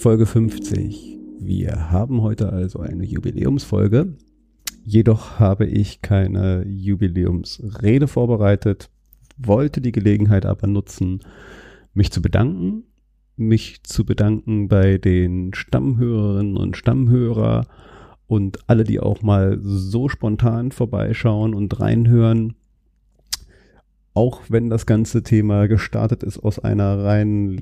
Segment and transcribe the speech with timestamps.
[0.00, 1.18] Folge 50.
[1.40, 4.14] Wir haben heute also eine Jubiläumsfolge.
[4.82, 8.88] Jedoch habe ich keine Jubiläumsrede vorbereitet,
[9.36, 11.20] wollte die Gelegenheit aber nutzen,
[11.92, 12.84] mich zu bedanken,
[13.36, 17.66] mich zu bedanken bei den Stammhörerinnen und Stammhörer
[18.26, 22.54] und alle, die auch mal so spontan vorbeischauen und reinhören
[24.14, 27.56] auch wenn das ganze Thema gestartet ist aus einer reinen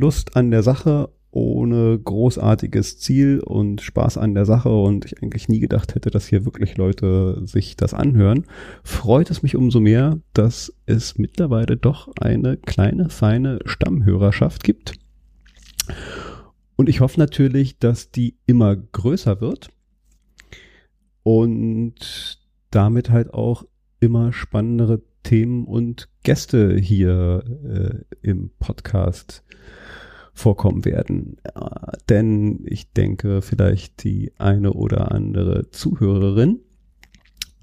[0.00, 5.48] Lust an der Sache, ohne großartiges Ziel und Spaß an der Sache und ich eigentlich
[5.48, 8.44] nie gedacht hätte, dass hier wirklich Leute sich das anhören,
[8.82, 14.94] freut es mich umso mehr, dass es mittlerweile doch eine kleine, feine Stammhörerschaft gibt.
[16.76, 19.68] Und ich hoffe natürlich, dass die immer größer wird
[21.22, 22.38] und
[22.70, 23.64] damit halt auch
[24.00, 29.42] immer spannendere Themen und Gäste hier äh, im Podcast
[30.36, 31.38] vorkommen werden.
[31.42, 36.60] Äh, denn ich denke, vielleicht die eine oder andere Zuhörerin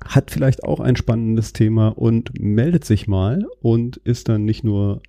[0.03, 5.01] hat vielleicht auch ein spannendes Thema und meldet sich mal und ist dann nicht nur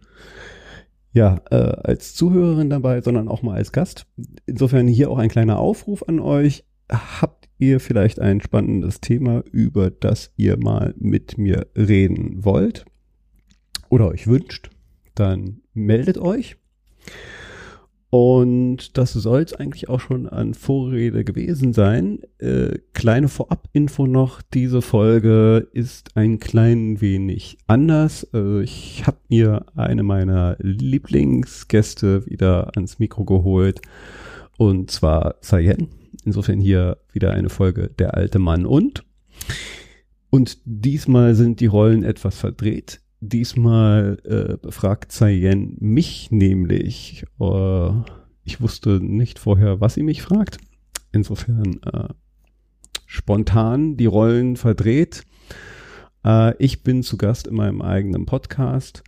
[1.12, 4.06] ja, äh, als Zuhörerin dabei, sondern auch mal als Gast.
[4.46, 6.64] Insofern hier auch ein kleiner Aufruf an euch.
[6.90, 12.84] Habt ihr vielleicht ein spannendes Thema, über das ihr mal mit mir reden wollt
[13.88, 14.70] oder euch wünscht,
[15.14, 16.56] dann meldet euch.
[18.16, 22.20] Und das soll es eigentlich auch schon an Vorrede gewesen sein.
[22.38, 28.22] Äh, kleine Vorab-Info noch, diese Folge ist ein klein wenig anders.
[28.32, 33.80] Äh, ich habe mir eine meiner Lieblingsgäste wieder ans Mikro geholt.
[34.58, 35.88] Und zwar Sayen.
[36.24, 39.02] Insofern hier wieder eine Folge Der alte Mann und.
[40.30, 43.00] Und diesmal sind die Rollen etwas verdreht.
[43.28, 47.24] Diesmal äh, befragt Zayen mich nämlich.
[47.40, 47.90] Äh,
[48.44, 50.58] ich wusste nicht vorher, was sie mich fragt.
[51.12, 52.08] Insofern äh,
[53.06, 55.24] spontan die Rollen verdreht.
[56.24, 59.02] Äh, ich bin zu Gast in meinem eigenen Podcast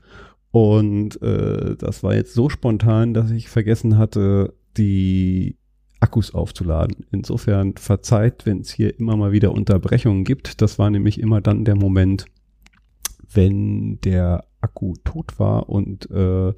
[0.51, 5.57] und äh, das war jetzt so spontan, dass ich vergessen hatte, die
[6.01, 7.05] Akkus aufzuladen.
[7.11, 10.63] Insofern verzeiht, wenn es hier immer mal wieder Unterbrechungen gibt.
[10.63, 12.27] Das war nämlich immer dann der Moment,
[13.37, 16.53] wenn der Akku tot war und äh,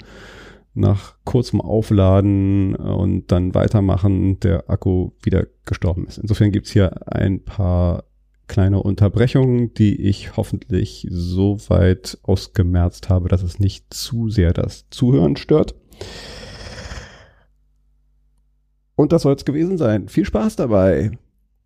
[0.75, 6.19] nach kurzem Aufladen und dann weitermachen der Akku wieder gestorben ist.
[6.19, 8.05] Insofern gibt's hier ein paar
[8.47, 14.89] kleine Unterbrechungen, die ich hoffentlich so weit ausgemerzt habe, dass es nicht zu sehr das
[14.91, 15.75] Zuhören stört.
[18.95, 20.09] Und das soll es gewesen sein.
[20.09, 21.13] Viel Spaß dabei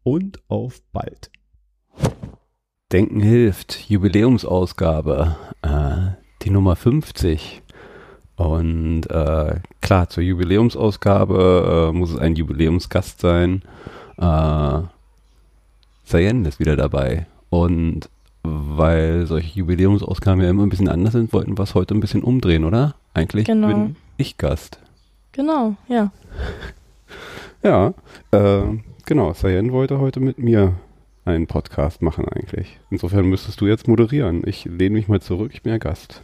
[0.03, 1.31] und auf bald.
[2.93, 7.63] Denken hilft, Jubiläumsausgabe, äh, die Nummer 50.
[8.37, 13.63] Und äh, klar, zur Jubiläumsausgabe äh, muss es ein Jubiläumsgast sein.
[14.19, 14.81] Äh,
[16.05, 17.27] Sayen ist wieder dabei.
[17.49, 18.11] Und
[18.43, 22.23] weil solche Jubiläumsausgaben ja immer ein bisschen anders sind, wollten wir es heute ein bisschen
[22.23, 22.95] umdrehen, oder?
[23.15, 23.69] Eigentlich genau.
[23.69, 24.79] bin ich Gast.
[25.33, 26.13] Genau, ja.
[27.65, 27.95] Ja,
[28.33, 28.63] äh,
[29.07, 29.35] genau.
[29.35, 30.75] Sayen wollte heute mit mir
[31.25, 32.79] einen Podcast machen eigentlich.
[32.91, 34.43] Insofern müsstest du jetzt moderieren.
[34.47, 36.23] Ich lehne mich mal zurück, ich bin ja Gast.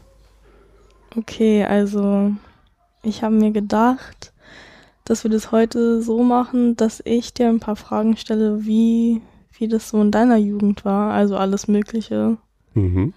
[1.16, 2.32] Okay, also
[3.02, 4.32] ich habe mir gedacht,
[5.04, 9.22] dass wir das heute so machen, dass ich dir ein paar Fragen stelle, wie,
[9.52, 12.36] wie das so in deiner Jugend war, also alles Mögliche.
[12.74, 13.14] Mhm.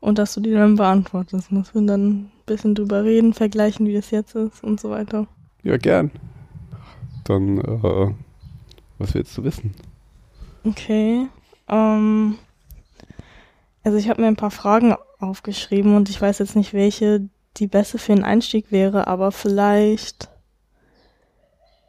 [0.00, 1.52] Und dass du die dann beantwortest.
[1.52, 5.26] Muss wir dann ein bisschen drüber reden, vergleichen, wie das jetzt ist und so weiter.
[5.62, 6.10] Ja, gern
[7.30, 8.14] dann, äh,
[8.98, 9.72] was willst du wissen?
[10.64, 11.28] Okay.
[11.68, 12.38] Ähm,
[13.82, 17.66] also ich habe mir ein paar Fragen aufgeschrieben und ich weiß jetzt nicht, welche die
[17.66, 20.28] beste für den Einstieg wäre, aber vielleicht,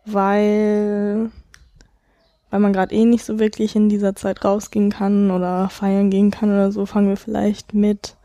[0.06, 1.32] weil,
[2.50, 6.32] weil man gerade eh nicht so wirklich in dieser Zeit rausgehen kann oder feiern gehen
[6.32, 8.16] kann oder so, fangen wir vielleicht mit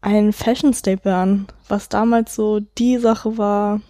[0.00, 3.80] einem Fashion Staple an, was damals so die Sache war,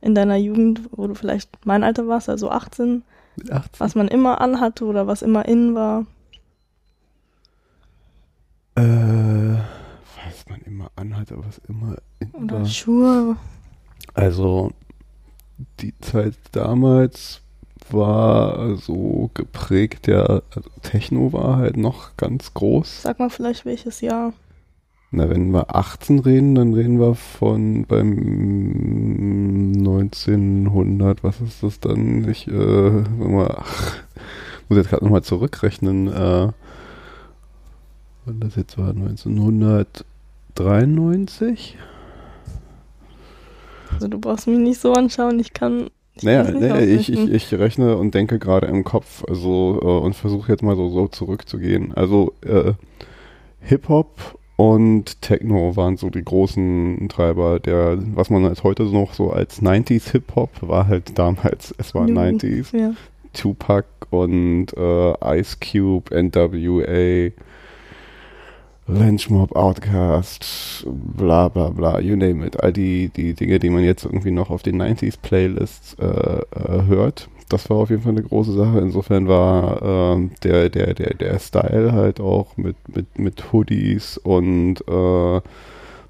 [0.00, 3.02] in deiner Jugend, wo du vielleicht mein Alter warst, also 18,
[3.36, 3.80] Mit 18?
[3.80, 6.06] Was man immer anhatte oder was immer in war.
[8.74, 12.66] Äh, was man immer anhatte, was immer in Oder war.
[12.66, 13.36] Schuhe.
[14.14, 14.72] Also
[15.80, 17.40] die Zeit damals
[17.90, 23.02] war so geprägt, ja, also Techno war halt noch ganz groß.
[23.02, 24.32] Sag mal vielleicht welches Jahr.
[25.12, 32.28] Na, wenn wir 18 reden, dann reden wir von beim 1900, was ist das dann?
[32.28, 33.98] Ich, äh, wir, ach,
[34.68, 36.48] muss jetzt gerade nochmal zurückrechnen, äh,
[38.24, 41.78] wann das jetzt war, 1993?
[43.92, 45.86] Also du brauchst mich nicht so anschauen, ich kann.
[46.14, 50.16] Ich Naja, naja ich, ich, ich rechne und denke gerade im Kopf, also äh, und
[50.16, 51.94] versuche jetzt mal so, so zurückzugehen.
[51.94, 52.72] Also äh,
[53.60, 57.60] Hip-Hop und Techno waren so die großen Treiber.
[57.60, 62.06] Der, was man halt heute noch so als 90s Hip-Hop war halt damals, es war
[62.06, 62.18] New.
[62.18, 62.76] 90s.
[62.76, 62.92] Ja.
[63.34, 67.32] Tupac und äh, Ice Cube, NWA,
[68.88, 72.62] Lynch Mob, Outkast, bla bla bla, you name it.
[72.62, 76.86] All die, die Dinge, die man jetzt irgendwie noch auf den 90s Playlists äh, äh,
[76.86, 77.28] hört.
[77.48, 78.78] Das war auf jeden Fall eine große Sache.
[78.80, 84.80] Insofern war ähm, der, der, der, der Style halt auch mit, mit, mit Hoodies und
[84.88, 85.40] äh,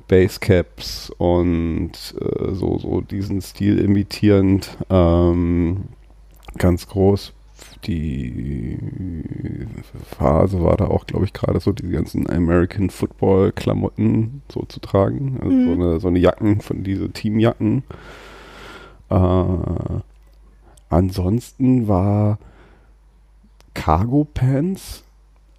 [0.08, 1.90] Basecaps und
[2.20, 5.84] äh, so, so diesen Stil imitierend ähm,
[6.56, 7.32] ganz groß.
[7.84, 8.78] Die
[10.18, 14.80] Phase war da auch, glaube ich, gerade so die ganzen American Football Klamotten so zu
[14.80, 15.38] tragen.
[15.40, 15.64] Also Mhm.
[15.66, 17.82] so, eine, so eine Jacken von diese Teamjacken.
[19.10, 19.16] Äh,
[20.88, 22.38] ansonsten war
[23.74, 25.04] Cargo Pants,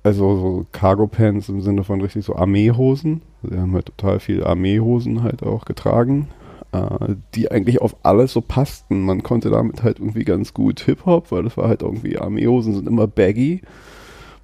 [0.04, 3.22] also so Cargo Pants im Sinne von richtig so Armeehosen.
[3.44, 6.28] Sie haben halt total viel Armeehosen halt auch getragen,
[6.72, 9.02] äh, die eigentlich auf alles so passten.
[9.02, 12.88] Man konnte damit halt irgendwie ganz gut Hip-Hop, weil das war halt irgendwie Armeehosen sind
[12.88, 13.62] immer baggy.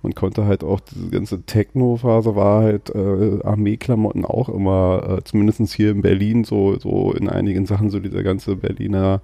[0.03, 5.73] Man konnte halt auch diese ganze Techno-Phase war halt äh, Armeeklamotten auch immer, äh, zumindest
[5.73, 9.21] hier in Berlin, so, so in einigen Sachen, so dieser ganze Berliner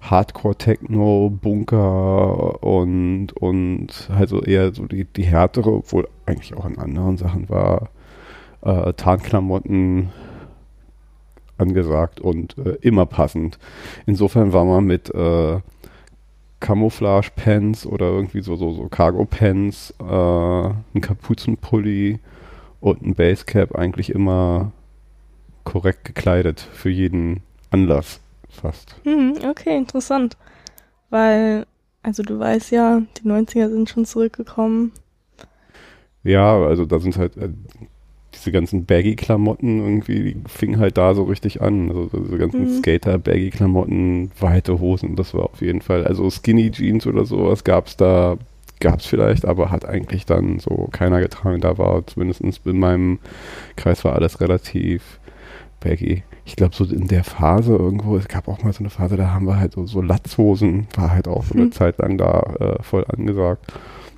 [0.00, 6.78] Hardcore-Techno, Bunker und, und halt so eher so die, die härtere, obwohl eigentlich auch in
[6.78, 7.90] anderen Sachen war
[8.62, 10.10] äh, Tarnklamotten
[11.58, 13.58] angesagt und äh, immer passend.
[14.06, 15.60] Insofern war man mit äh,
[16.60, 22.20] Camouflage-Pants oder irgendwie so, so, so Cargo-Pants, äh, ein Kapuzenpulli
[22.80, 24.72] und ein Basecap eigentlich immer
[25.64, 28.96] korrekt gekleidet für jeden Anlass fast.
[29.04, 30.36] Hm, okay, interessant.
[31.10, 31.66] Weil,
[32.02, 34.92] also du weißt ja, die 90er sind schon zurückgekommen.
[36.24, 37.48] Ja, also da sind halt äh,
[38.34, 41.88] diese ganzen Baggy-Klamotten irgendwie, die fingen halt da so richtig an.
[41.90, 42.68] Also diese ganzen Mhm.
[42.68, 46.06] Skater-Baggy-Klamotten, weite Hosen, das war auf jeden Fall.
[46.06, 48.36] Also Skinny Jeans oder sowas gab's da,
[48.80, 51.60] gab's vielleicht, aber hat eigentlich dann so keiner getragen.
[51.60, 53.18] Da war zumindest in meinem
[53.76, 55.18] Kreis war alles relativ
[55.80, 56.22] baggy.
[56.48, 59.34] Ich glaube, so in der Phase irgendwo, es gab auch mal so eine Phase, da
[59.34, 61.72] haben wir halt so, so Latzhosen, war halt auch so eine Hm.
[61.72, 63.70] Zeit lang da äh, voll angesagt.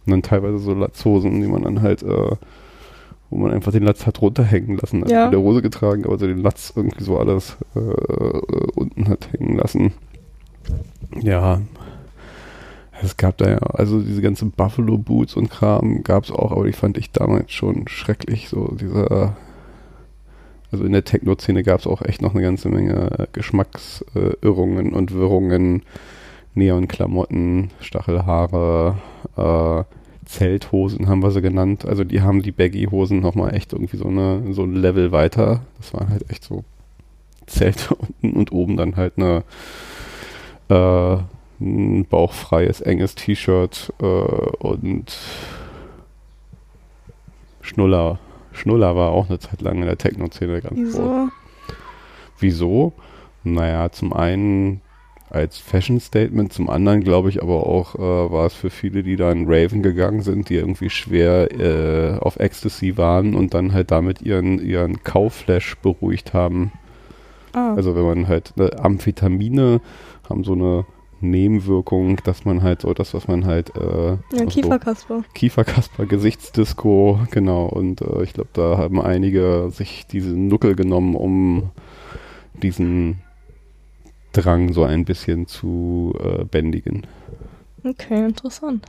[0.07, 2.37] Und dann teilweise so Latzhosen, die man dann halt, äh,
[3.31, 5.03] wo man einfach den Latz hat runterhängen lassen.
[5.03, 5.25] Also Ja.
[5.25, 8.43] in der Hose getragen, aber so den Latz irgendwie so alles äh, äh,
[8.77, 9.93] unten hat hängen lassen.
[11.21, 11.61] Ja.
[13.03, 16.65] Es gab da ja, also diese ganzen Buffalo Boots und Kram gab es auch, aber
[16.67, 18.49] die fand ich damals schon schrecklich.
[18.49, 19.37] So dieser,
[20.73, 25.83] also in der Techno-Szene gab es auch echt noch eine ganze Menge Geschmacksirrungen und Wirrungen.
[26.55, 28.97] Neonklamotten, Stachelhaare,
[29.37, 29.85] äh,
[30.25, 31.85] Zelthosen haben wir sie genannt.
[31.85, 35.63] Also die haben die Baggy-Hosen nochmal echt irgendwie so, eine, so ein Level weiter.
[35.79, 36.65] Das waren halt echt so
[37.47, 39.45] Zelte unten und oben dann halt eine
[40.69, 41.19] äh,
[41.61, 45.17] ein bauchfreies, enges T-Shirt äh, und
[47.61, 48.19] Schnuller.
[48.61, 50.95] Schnuller war auch eine Zeit lang in der Techno-Szene ganz groß.
[50.95, 51.29] Wieso?
[52.39, 52.93] Wieso?
[53.43, 54.81] Naja, zum einen
[55.31, 57.99] als Fashion-Statement, zum anderen glaube ich aber auch, äh,
[58.33, 62.37] war es für viele, die da in Raven gegangen sind, die irgendwie schwer äh, auf
[62.41, 66.73] Ecstasy waren und dann halt damit ihren, ihren Kaufflash beruhigt haben.
[67.53, 69.81] Ah, Also wenn man halt ne, Amphetamine
[70.29, 70.85] haben so eine
[71.21, 75.25] Nebenwirkung, dass man halt so das, was man halt äh, ja, auch so- Kieferkasper.
[75.35, 77.67] Kieferkasper, Gesichtsdisco, genau.
[77.67, 81.71] Und äh, ich glaube, da haben einige sich diese Nuckel genommen, um
[82.63, 83.21] diesen
[84.33, 87.07] Drang so ein bisschen zu äh, bändigen.
[87.85, 88.87] Okay, interessant.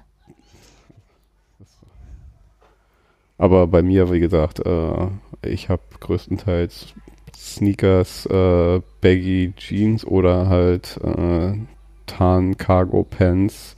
[3.37, 5.07] Aber bei mir, wie gesagt, äh,
[5.41, 6.93] ich habe größtenteils
[7.35, 11.53] Sneakers, äh, Baggy Jeans oder halt äh,
[12.05, 13.75] Tarn Cargo Pants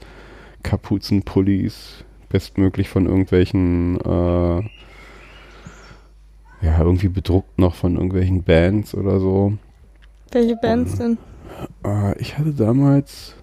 [0.62, 4.60] Kapuzenpullis, bestmöglich von irgendwelchen, äh,
[6.62, 9.52] ja, irgendwie bedruckt noch von irgendwelchen Bands oder so.
[10.32, 11.18] Welche Bands denn?
[11.84, 13.36] Äh, ich hatte damals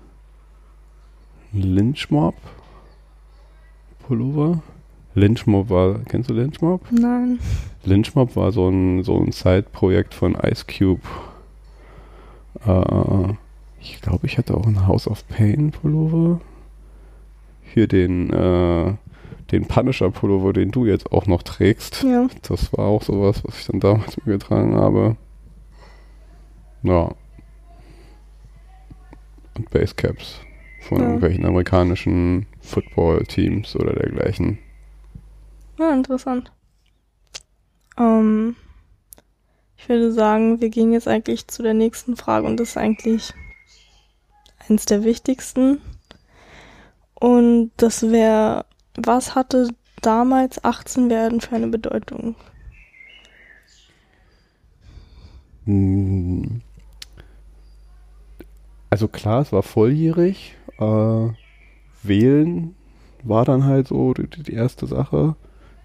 [1.53, 2.35] Lynchmob
[4.11, 4.61] Pullover.
[5.13, 6.81] Lynchmob war, kennst du Lynchmob?
[6.91, 7.39] Nein.
[7.83, 11.01] Lynchmob war so ein, so ein Side-Projekt von Ice Cube.
[12.65, 13.33] Äh,
[13.81, 16.39] ich glaube, ich hatte auch ein House of Pain Pullover.
[17.73, 18.93] Hier den, äh,
[19.51, 22.03] den Punisher Pullover, den du jetzt auch noch trägst.
[22.03, 22.27] Ja.
[22.43, 25.15] Das war auch sowas, was ich dann damals mir getragen habe.
[26.83, 27.11] Ja.
[29.55, 30.39] Und Basecaps
[30.81, 31.03] von Ja.
[31.05, 34.57] irgendwelchen amerikanischen Football-Teams oder dergleichen.
[35.79, 36.51] Ja, interessant.
[37.97, 38.55] Ähm,
[39.77, 43.33] ich würde sagen, wir gehen jetzt eigentlich zu der nächsten Frage und das ist eigentlich
[44.71, 45.81] eins der wichtigsten.
[47.13, 49.69] Und das wäre, was hatte
[50.01, 52.35] damals 18 werden für eine Bedeutung?
[55.65, 56.61] Hm.
[58.89, 60.55] Also klar, es war volljährig.
[60.79, 61.29] Äh,
[62.03, 62.75] wählen
[63.23, 65.35] war dann halt so die, die erste Sache,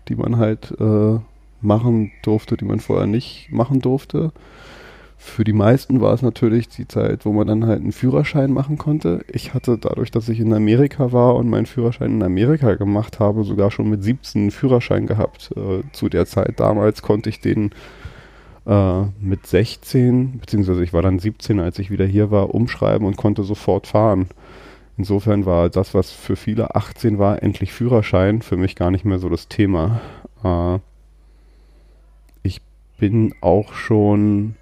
[0.08, 1.18] die man halt äh,
[1.60, 4.32] machen durfte, die man vorher nicht machen durfte.
[5.18, 8.76] Für die meisten war es natürlich die Zeit, wo man dann halt einen Führerschein machen
[8.76, 9.24] konnte.
[9.32, 13.42] Ich hatte dadurch, dass ich in Amerika war und meinen Führerschein in Amerika gemacht habe,
[13.44, 15.52] sogar schon mit 17 einen Führerschein gehabt.
[15.56, 17.70] Äh, zu der Zeit damals konnte ich den
[18.66, 23.16] äh, mit 16, beziehungsweise ich war dann 17, als ich wieder hier war, umschreiben und
[23.16, 24.28] konnte sofort fahren.
[24.98, 29.18] Insofern war das, was für viele 18 war, endlich Führerschein, für mich gar nicht mehr
[29.18, 30.00] so das Thema.
[30.44, 30.78] Äh,
[32.42, 32.60] ich
[32.98, 34.56] bin auch schon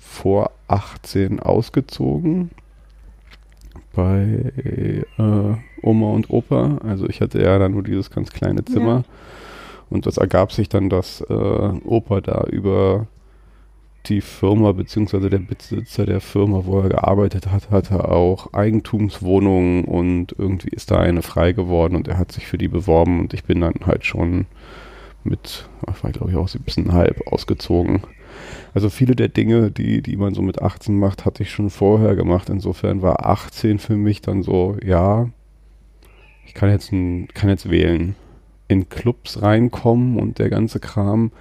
[0.00, 2.50] vor 18 ausgezogen
[3.94, 6.78] bei äh, Oma und Opa.
[6.82, 8.96] Also ich hatte ja dann nur dieses ganz kleine Zimmer.
[8.96, 9.04] Ja.
[9.90, 11.34] Und das ergab sich dann, dass äh,
[11.84, 13.06] Opa da über
[14.06, 20.34] die Firma beziehungsweise der Besitzer der Firma, wo er gearbeitet hat, hatte auch Eigentumswohnungen und
[20.38, 23.44] irgendwie ist da eine frei geworden und er hat sich für die beworben und ich
[23.44, 24.46] bin dann halt schon
[25.24, 28.02] mit, ich war glaube ich auch 17,5 ausgezogen.
[28.74, 32.14] Also viele der Dinge, die, die man so mit 18 macht, hatte ich schon vorher
[32.14, 32.48] gemacht.
[32.48, 35.28] Insofern war 18 für mich dann so, ja,
[36.46, 38.14] ich kann jetzt, ein, kann jetzt wählen.
[38.68, 41.32] In Clubs reinkommen und der ganze Kram.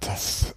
[0.00, 0.54] Das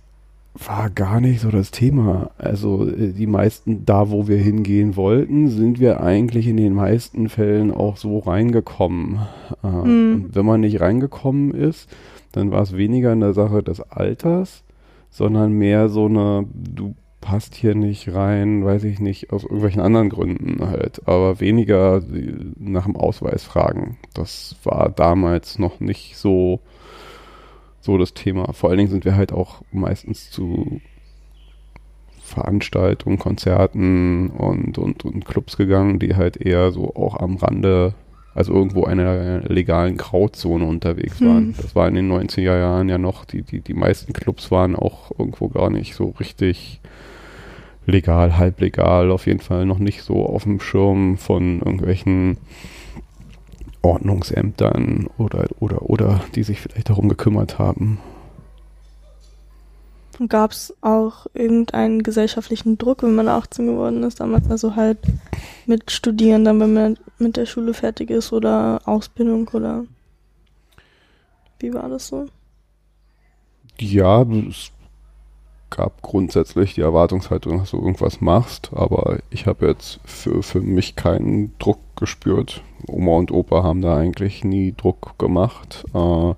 [0.68, 2.32] war gar nicht so das Thema.
[2.38, 7.30] Also äh, die meisten, da wo wir hingehen wollten, sind wir eigentlich in den meisten
[7.30, 9.20] Fällen auch so reingekommen.
[9.64, 10.14] Äh, Mhm.
[10.26, 11.90] Und wenn man nicht reingekommen ist,
[12.32, 14.64] dann war es weniger eine Sache des Alters,
[15.10, 20.10] sondern mehr so eine, du passt hier nicht rein, weiß ich nicht, aus irgendwelchen anderen
[20.10, 23.98] Gründen halt, aber weniger die- nach dem Ausweis fragen.
[24.14, 26.60] Das war damals noch nicht so
[27.84, 28.54] so das Thema.
[28.54, 30.80] Vor allen Dingen sind wir halt auch meistens zu
[32.24, 37.94] Veranstaltungen, Konzerten und, und, und Clubs gegangen, die halt eher so auch am Rande,
[38.34, 41.28] also irgendwo einer legalen Grauzone unterwegs Hm.
[41.28, 41.54] waren.
[41.58, 45.12] Das war in den 90er Jahren ja noch, die, die, die meisten Clubs waren auch
[45.20, 46.80] irgendwo gar nicht so richtig
[47.86, 52.38] legal, halblegal, auf jeden Fall noch nicht so auf dem Schirm von irgendwelchen
[53.84, 58.00] Ordnungsämtern oder, oder, oder die sich vielleicht darum gekümmert haben.
[60.30, 65.00] Gab es auch irgendeinen gesellschaftlichen Druck, wenn man 18 geworden ist, damals also halt
[65.66, 69.86] mit Studieren, dann wenn man mit der Schule fertig ist oder Ausbildung oder
[71.60, 72.28] wie war das so?
[73.80, 74.72] Ja, es
[75.76, 80.96] gab grundsätzlich die Erwartungshaltung, dass du irgendwas machst, aber ich habe jetzt für, für mich
[80.96, 82.62] keinen Druck gespürt.
[82.88, 85.84] Oma und Opa haben da eigentlich nie Druck gemacht.
[85.94, 86.34] Äh,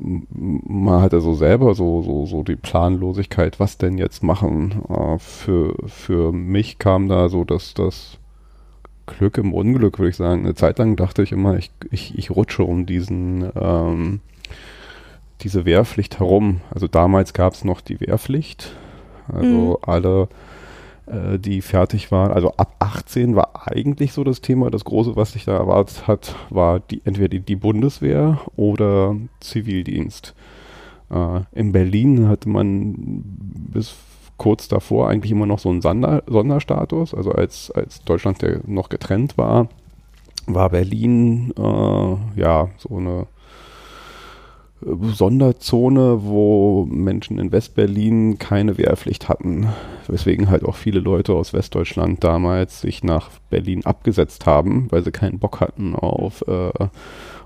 [0.00, 4.82] man hatte so selber so, so, so die Planlosigkeit, was denn jetzt machen.
[4.88, 8.18] Äh, für, für mich kam da so dass das
[9.06, 10.40] Glück im Unglück, würde ich sagen.
[10.40, 14.20] Eine Zeit lang dachte ich immer, ich, ich, ich rutsche um diesen ähm,
[15.44, 16.60] diese Wehrpflicht herum.
[16.70, 18.74] Also damals gab es noch die Wehrpflicht.
[19.28, 20.28] Also alle,
[21.06, 24.70] äh, die fertig waren, also ab 18 war eigentlich so das Thema.
[24.70, 30.34] Das Große, was sich da erwartet hat, war die, entweder die, die Bundeswehr oder Zivildienst.
[31.10, 33.94] Äh, in Berlin hatte man bis
[34.36, 37.14] kurz davor eigentlich immer noch so einen Sonder, Sonderstatus.
[37.14, 39.68] Also als, als Deutschland der noch getrennt war,
[40.46, 43.26] war Berlin äh, ja so eine
[44.86, 49.68] Sonderzone, wo Menschen in Westberlin keine Wehrpflicht hatten.
[50.06, 55.12] weswegen halt auch viele Leute aus Westdeutschland damals sich nach Berlin abgesetzt haben, weil sie
[55.12, 56.88] keinen Bock hatten auf, äh,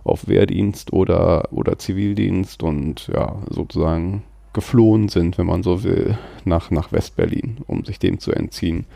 [0.03, 6.73] auf Wehrdienst oder, oder Zivildienst und ja, sozusagen geflohen sind, wenn man so will, nach,
[6.73, 8.87] nach Westberlin, um sich dem zu entziehen.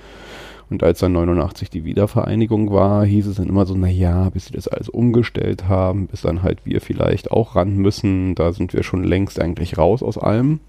[0.73, 4.55] Und als dann 89 die Wiedervereinigung war, hieß es dann immer so, naja, bis sie
[4.55, 8.83] das alles umgestellt haben, bis dann halt wir vielleicht auch ran müssen, da sind wir
[8.83, 10.61] schon längst eigentlich raus aus allem.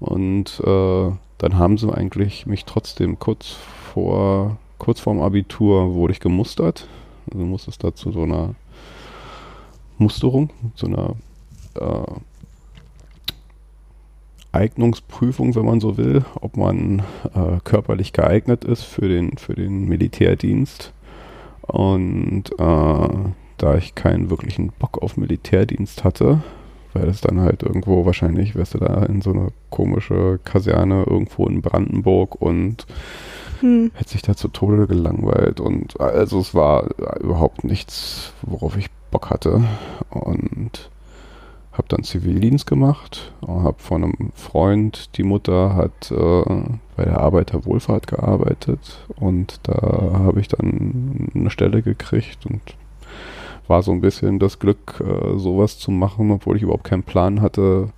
[0.00, 3.54] Und äh, dann haben sie eigentlich mich trotzdem kurz
[3.94, 6.88] vor, kurz vorm Abitur wurde ich gemustert.
[7.32, 8.56] Also musste es da zu so einer
[9.96, 11.14] Musterung, zu einer
[11.76, 12.14] äh,
[14.52, 17.00] Eignungsprüfung, wenn man so will, ob man
[17.34, 20.92] äh, körperlich geeignet ist für den, für den Militärdienst.
[21.62, 23.08] Und äh,
[23.58, 26.42] da ich keinen wirklichen Bock auf Militärdienst hatte,
[26.92, 31.46] weil es dann halt irgendwo wahrscheinlich, wärst du da in so eine komische Kaserne irgendwo
[31.46, 32.86] in Brandenburg und
[33.60, 33.92] hm.
[33.94, 36.88] hätte sich da zu Tode gelangweilt und also es war
[37.20, 39.62] überhaupt nichts, worauf ich Bock hatte
[40.10, 40.90] und
[41.72, 46.44] habe dann Zivildienst gemacht, habe von einem Freund, die Mutter hat äh,
[46.96, 49.74] bei der Arbeiterwohlfahrt gearbeitet und da
[50.18, 52.60] habe ich dann eine Stelle gekriegt und
[53.68, 57.40] war so ein bisschen das Glück, äh, sowas zu machen, obwohl ich überhaupt keinen Plan
[57.40, 57.90] hatte,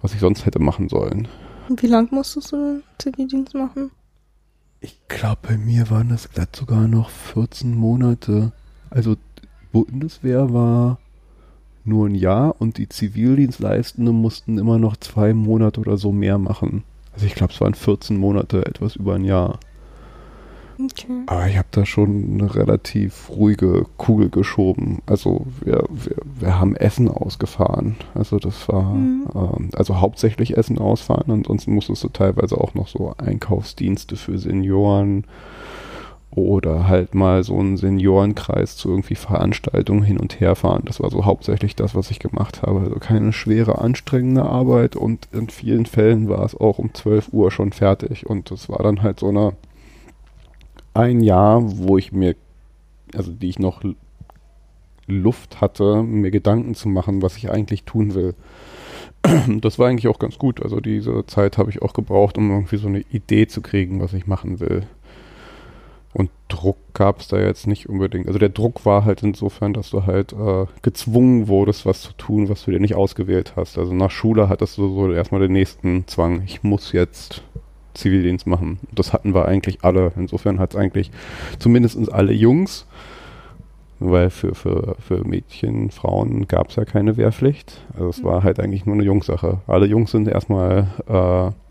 [0.00, 1.28] was ich sonst hätte machen sollen.
[1.68, 3.90] Und wie lang musstest du Zivildienst machen?
[4.80, 8.52] Ich glaube, bei mir waren das glatt sogar noch 14 Monate.
[8.90, 9.16] Also
[9.70, 10.98] Bundeswehr war
[11.84, 16.84] nur ein Jahr und die Zivildienstleistenden mussten immer noch zwei Monate oder so mehr machen.
[17.12, 19.58] Also ich glaube, es waren 14 Monate, etwas über ein Jahr.
[20.82, 21.22] Okay.
[21.26, 25.02] Aber ich habe da schon eine relativ ruhige Kugel geschoben.
[25.06, 27.96] Also wir, wir, wir haben Essen ausgefahren.
[28.14, 29.26] Also das war mhm.
[29.34, 31.30] ähm, also hauptsächlich Essen ausfahren.
[31.30, 35.24] Ansonsten musstest du teilweise auch noch so Einkaufsdienste für Senioren
[36.34, 40.82] oder halt mal so einen Seniorenkreis zu irgendwie Veranstaltungen hin und her fahren.
[40.86, 42.80] Das war so hauptsächlich das, was ich gemacht habe.
[42.80, 47.50] Also keine schwere, anstrengende Arbeit und in vielen Fällen war es auch um 12 Uhr
[47.50, 49.52] schon fertig und das war dann halt so eine
[50.94, 52.36] ein Jahr, wo ich mir,
[53.14, 53.82] also die ich noch
[55.06, 58.34] Luft hatte, mir Gedanken zu machen, was ich eigentlich tun will.
[59.60, 60.60] Das war eigentlich auch ganz gut.
[60.62, 64.14] Also diese Zeit habe ich auch gebraucht, um irgendwie so eine Idee zu kriegen, was
[64.14, 64.82] ich machen will.
[66.52, 68.26] Druck gab es da jetzt nicht unbedingt.
[68.26, 72.50] Also der Druck war halt insofern, dass du halt äh, gezwungen wurdest, was zu tun,
[72.50, 73.78] was du dir nicht ausgewählt hast.
[73.78, 76.42] Also nach Schule hattest du so erstmal den nächsten Zwang.
[76.44, 77.42] Ich muss jetzt
[77.94, 78.80] Zivildienst machen.
[78.92, 80.12] Das hatten wir eigentlich alle.
[80.16, 81.10] Insofern hat es eigentlich
[81.58, 82.86] zumindest alle Jungs,
[83.98, 87.80] weil für, für, für Mädchen, Frauen gab es ja keine Wehrpflicht.
[87.94, 89.62] Also es war halt eigentlich nur eine Jungsache.
[89.66, 91.61] Alle Jungs sind erstmal äh,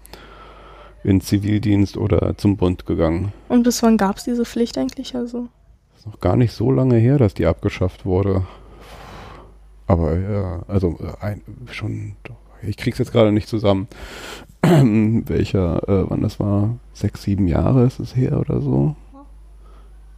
[1.03, 3.33] in Zivildienst oder zum Bund gegangen.
[3.49, 5.47] Und bis wann gab es diese Pflicht eigentlich also?
[6.01, 8.43] ist noch gar nicht so lange her, dass die abgeschafft wurde.
[9.85, 12.13] Aber ja, also ein, schon,
[12.63, 13.87] ich krieg's jetzt gerade nicht zusammen,
[14.63, 18.95] welcher, äh, wann das war, sechs, sieben Jahre ist es her oder so.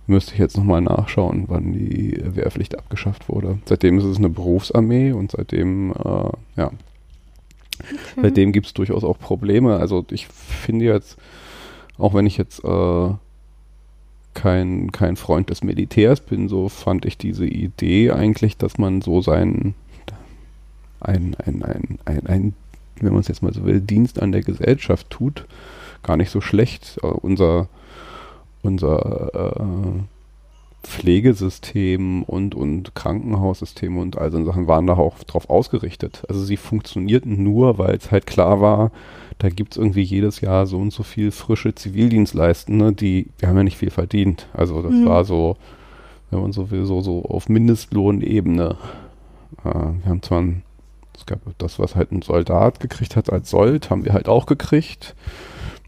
[0.08, 3.60] Müsste ich jetzt nochmal nachschauen, wann die Wehrpflicht abgeschafft wurde.
[3.66, 6.72] Seitdem ist es eine Berufsarmee und seitdem, äh, ja,
[7.84, 8.22] Okay.
[8.22, 9.78] Seitdem gibt es durchaus auch Probleme.
[9.78, 11.18] Also ich finde jetzt,
[11.98, 13.10] auch wenn ich jetzt äh,
[14.34, 19.22] kein, kein Freund des Militärs bin, so fand ich diese Idee eigentlich, dass man so
[19.22, 19.76] seinen
[21.00, 22.54] ein, ein, ein, ein, ein
[23.02, 25.46] wenn man es jetzt mal so will, Dienst an der Gesellschaft tut,
[26.04, 26.98] gar nicht so schlecht.
[27.04, 27.68] Uh, unser
[28.64, 29.64] unser äh,
[30.84, 36.24] Pflegesystem und, und Krankenhaussysteme und all so Sachen waren da auch drauf ausgerichtet.
[36.28, 38.92] Also sie funktionierten nur, weil es halt klar war,
[39.40, 43.58] da gibt es irgendwie jedes Jahr so und so viel frische Zivildienstleistende, die, die haben
[43.58, 44.48] ja nicht viel verdient.
[44.54, 45.06] Also das mhm.
[45.06, 45.58] war so,
[46.32, 48.78] wenn man so will, so, so auf Mindestlohnebene.
[49.64, 50.64] Äh, wir haben zwar ein,
[51.18, 54.46] es gab das, was halt ein Soldat gekriegt hat als Sold, haben wir halt auch
[54.46, 55.16] gekriegt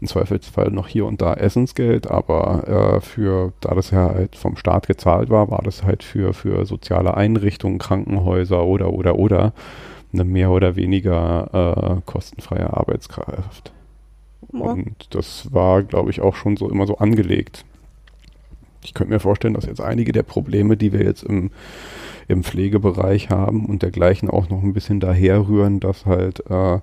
[0.00, 4.56] im Zweifelsfall noch hier und da Essensgeld, aber äh, für, da das ja halt vom
[4.56, 9.52] Staat gezahlt war, war das halt für, für soziale Einrichtungen, Krankenhäuser oder, oder, oder
[10.12, 13.72] eine mehr oder weniger äh, kostenfreie Arbeitskraft.
[14.52, 14.60] Ja.
[14.60, 17.64] Und das war, glaube ich, auch schon so immer so angelegt.
[18.82, 21.50] Ich könnte mir vorstellen, dass jetzt einige der Probleme, die wir jetzt im,
[22.28, 26.78] im Pflegebereich haben und dergleichen auch noch ein bisschen daher rühren, dass halt äh,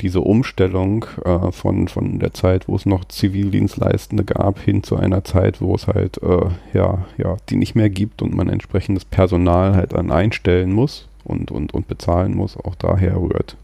[0.00, 5.24] diese Umstellung äh, von, von der Zeit, wo es noch Zivildienstleistende gab, hin zu einer
[5.24, 9.74] Zeit, wo es halt, äh, ja, ja, die nicht mehr gibt und man entsprechendes Personal
[9.74, 13.56] halt dann einstellen muss und, und, und bezahlen muss, auch daher rührt.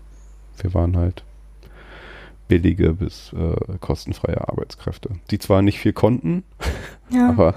[0.60, 1.22] Wir waren halt
[2.48, 6.44] billige bis äh, kostenfreie Arbeitskräfte, die zwar nicht viel konnten,
[7.10, 7.54] ja, aber,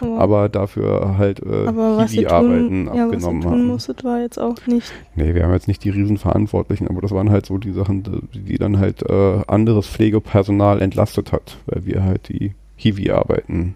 [0.00, 3.66] aber, aber dafür halt äh, aber die Arbeiten ja, abgenommen was ihr tun haben.
[3.66, 4.92] Musstet, war jetzt auch nicht.
[5.14, 8.40] Nee, wir haben jetzt nicht die Riesenverantwortlichen, aber das waren halt so die Sachen, die,
[8.40, 13.74] die dann halt äh, anderes Pflegepersonal entlastet hat, weil wir halt die Hiwi-Arbeiten,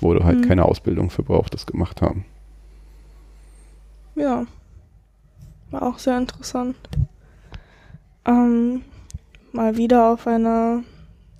[0.00, 0.48] wo du halt mhm.
[0.48, 2.26] keine Ausbildung für brauchtest, gemacht haben.
[4.16, 4.46] Ja,
[5.70, 6.76] war auch sehr interessant.
[8.26, 8.82] Ähm,
[9.54, 10.82] mal wieder auf einer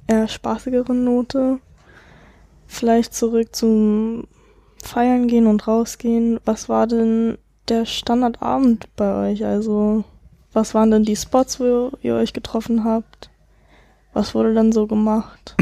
[0.07, 1.59] eher spaßigeren Note.
[2.67, 4.27] Vielleicht zurück zum
[4.83, 6.41] Feiern gehen und rausgehen.
[6.45, 9.45] Was war denn der Standardabend bei euch?
[9.45, 10.05] Also,
[10.53, 13.31] was waren denn die Spots, wo ihr euch getroffen habt?
[14.13, 15.57] Was wurde dann so gemacht?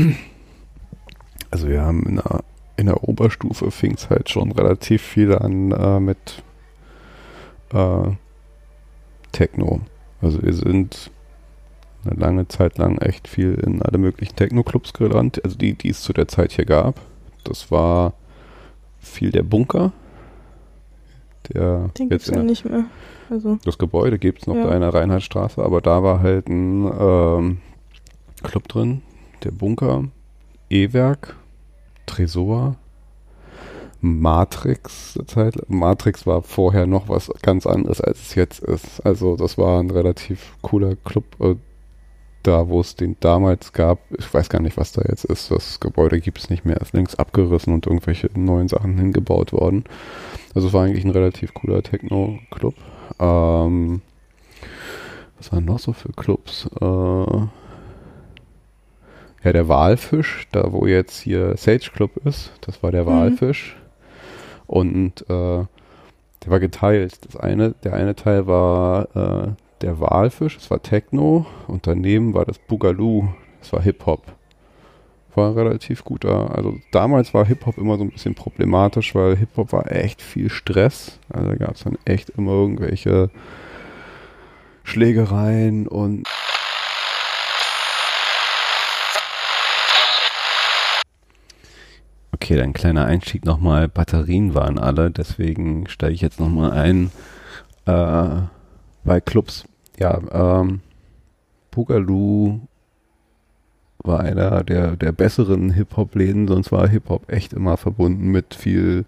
[1.51, 2.41] Also wir haben in der,
[2.77, 6.43] in der Oberstufe fing es halt schon relativ viel an äh, mit
[7.73, 8.11] äh,
[9.33, 9.81] Techno.
[10.21, 11.11] Also wir sind
[12.05, 16.03] eine lange Zeit lang echt viel in alle möglichen Techno-Clubs gerannt, also die, die es
[16.03, 17.01] zu der Zeit hier gab.
[17.45, 18.15] Das war
[19.01, 19.93] viel der Bunker.
[21.53, 22.85] Der Den es ja nicht mehr.
[23.31, 23.59] Also.
[23.65, 24.67] Das Gebäude gibt es noch ja.
[24.67, 27.59] da in der Reinhardtstraße, aber da war halt ein ähm,
[28.43, 29.03] Club drin,
[29.43, 30.05] der Bunker,
[30.71, 31.37] E-Werk,
[32.07, 32.77] Tresor,
[34.03, 35.55] Matrix Zeit.
[35.69, 39.01] Matrix war vorher noch was ganz anderes, als es jetzt ist.
[39.07, 41.25] Also das war ein relativ cooler Club.
[41.41, 41.55] Äh,
[42.43, 45.51] da, wo es den damals gab, ich weiß gar nicht, was da jetzt ist.
[45.51, 49.85] Das Gebäude gibt es nicht mehr, ist längst abgerissen und irgendwelche neuen Sachen hingebaut worden.
[50.55, 52.75] Also es war eigentlich ein relativ cooler Techno-Club.
[53.19, 54.03] Ähm,
[55.39, 56.69] was waren noch so für Clubs?
[56.81, 56.85] Äh,
[59.45, 63.09] ja, der Walfisch, da wo jetzt hier Sage Club ist, das war der mhm.
[63.09, 63.77] Walfisch.
[64.67, 65.65] Und äh,
[66.45, 67.19] der war geteilt.
[67.27, 69.49] Das eine, der eine Teil war äh,
[69.83, 73.29] der Walfisch, das war Techno und daneben war das Boogaloo,
[73.61, 74.23] das war Hip-Hop.
[75.35, 79.91] War relativ guter, also damals war Hip-Hop immer so ein bisschen problematisch, weil Hip-Hop war
[79.91, 81.19] echt viel Stress.
[81.31, 83.31] Also da gab es dann echt immer irgendwelche
[84.85, 86.29] Schlägereien und
[92.35, 93.89] Okay, dann kleiner Einstieg nochmal.
[93.89, 97.13] Batterien waren alle, deswegen steige ich jetzt nochmal ein.
[97.87, 98.43] Äh,
[99.05, 99.65] bei Clubs
[99.99, 100.81] ja, ähm,
[101.71, 102.61] Boogaloo
[104.05, 109.05] war einer der, der besseren Hip-Hop-Läden, sonst war Hip-Hop echt immer verbunden mit viel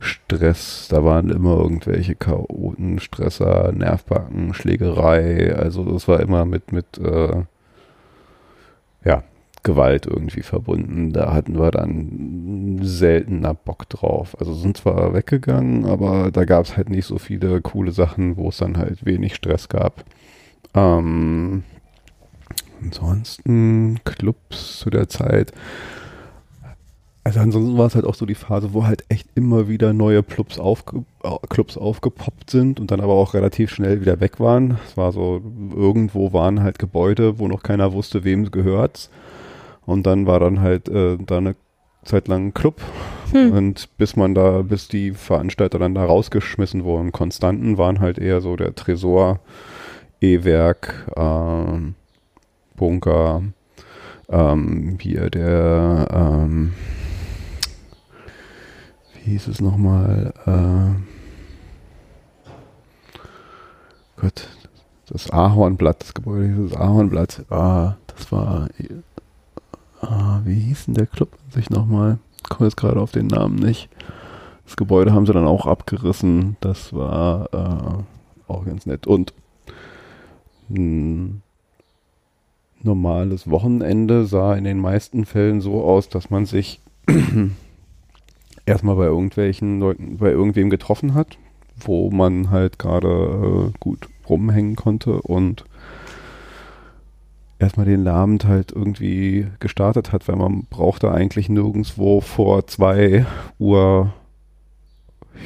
[0.00, 0.88] Stress.
[0.88, 5.54] Da waren immer irgendwelche Chaoten, Stresser, Nervbacken, Schlägerei.
[5.54, 7.42] Also das war immer mit, mit äh,
[9.04, 9.22] ja,
[9.66, 11.12] Gewalt irgendwie verbunden.
[11.12, 14.36] Da hatten wir dann seltener Bock drauf.
[14.38, 18.48] Also sind zwar weggegangen, aber da gab es halt nicht so viele coole Sachen, wo
[18.48, 20.04] es dann halt wenig Stress gab.
[20.72, 21.64] Ähm,
[22.80, 25.52] ansonsten Clubs zu der Zeit.
[27.24, 30.22] Also ansonsten war es halt auch so die Phase, wo halt echt immer wieder neue
[30.22, 31.04] Clubs, aufge
[31.48, 34.78] Clubs aufgepoppt sind und dann aber auch relativ schnell wieder weg waren.
[34.86, 35.42] Es war so,
[35.74, 39.10] irgendwo waren halt Gebäude, wo noch keiner wusste, wem es gehört.
[39.86, 41.54] Und dann war dann halt äh, da eine
[42.04, 42.80] Zeit lang ein Club.
[43.32, 43.52] Hm.
[43.52, 48.40] Und bis man da, bis die Veranstalter dann da rausgeschmissen wurden, Konstanten waren halt eher
[48.40, 49.40] so der Tresor,
[50.20, 51.94] E-Werk, ähm,
[52.76, 53.42] Bunker,
[54.28, 56.72] ähm, hier der, ähm,
[59.14, 61.00] wie hieß es nochmal, äh,
[64.20, 64.48] Gott,
[65.08, 68.68] das Ahornblatt, das Gebäude hieß das Ahornblatt, ah, das war
[70.00, 72.18] Ah, wie hieß denn der Club sich nochmal?
[72.36, 73.88] Ich komme jetzt gerade auf den Namen nicht.
[74.64, 76.56] Das Gebäude haben sie dann auch abgerissen.
[76.60, 79.06] Das war äh, auch ganz nett.
[79.06, 79.32] Und
[80.68, 81.42] ein
[82.82, 86.80] normales Wochenende sah in den meisten Fällen so aus, dass man sich
[88.66, 91.38] erstmal bei irgendwelchen Leuten, bei irgendwem getroffen hat,
[91.78, 95.64] wo man halt gerade äh, gut rumhängen konnte und
[97.58, 103.26] erstmal den Abend halt irgendwie gestartet hat, weil man brauchte eigentlich nirgendwo vor zwei
[103.58, 104.12] Uhr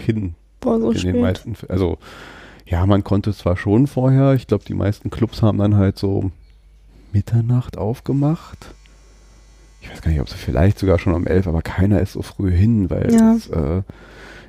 [0.05, 0.35] hin.
[0.61, 1.15] Boah, so in spät.
[1.15, 1.99] Den meisten, also
[2.67, 6.31] ja, man konnte zwar schon vorher, ich glaube, die meisten Clubs haben dann halt so
[7.13, 8.75] Mitternacht aufgemacht.
[9.81, 12.23] Ich weiß gar nicht, ob sie vielleicht sogar schon um elf, aber keiner ist so
[12.23, 13.35] früh hin, weil ja.
[13.35, 13.83] es, äh,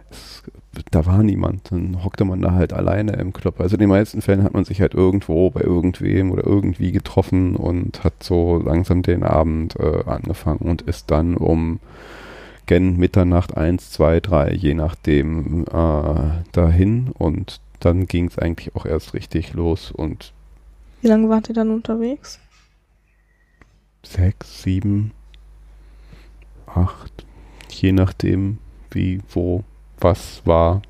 [0.10, 0.44] es
[0.92, 1.72] da war niemand.
[1.72, 3.60] Dann hockte man da halt alleine im Club.
[3.60, 7.56] Also in den meisten Fällen hat man sich halt irgendwo bei irgendwem oder irgendwie getroffen
[7.56, 11.80] und hat so langsam den Abend äh, angefangen und ist dann um
[12.68, 18.86] gen Mitternacht eins, zwei, drei, je nachdem äh, dahin und dann ging es eigentlich auch
[18.86, 20.34] erst richtig los und
[21.02, 22.40] wie lange wart ihr dann unterwegs?
[24.04, 25.12] sechs, sieben,
[26.66, 27.26] acht,
[27.70, 28.58] je nachdem,
[28.92, 29.64] wie, wo,
[30.02, 30.82] was war.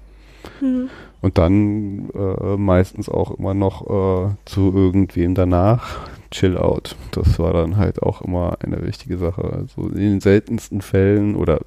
[0.59, 0.89] Mhm.
[1.21, 5.99] Und dann äh, meistens auch immer noch äh, zu irgendwem danach.
[6.31, 6.95] Chill out.
[7.11, 9.43] Das war dann halt auch immer eine wichtige Sache.
[9.43, 11.59] Also in den seltensten Fällen oder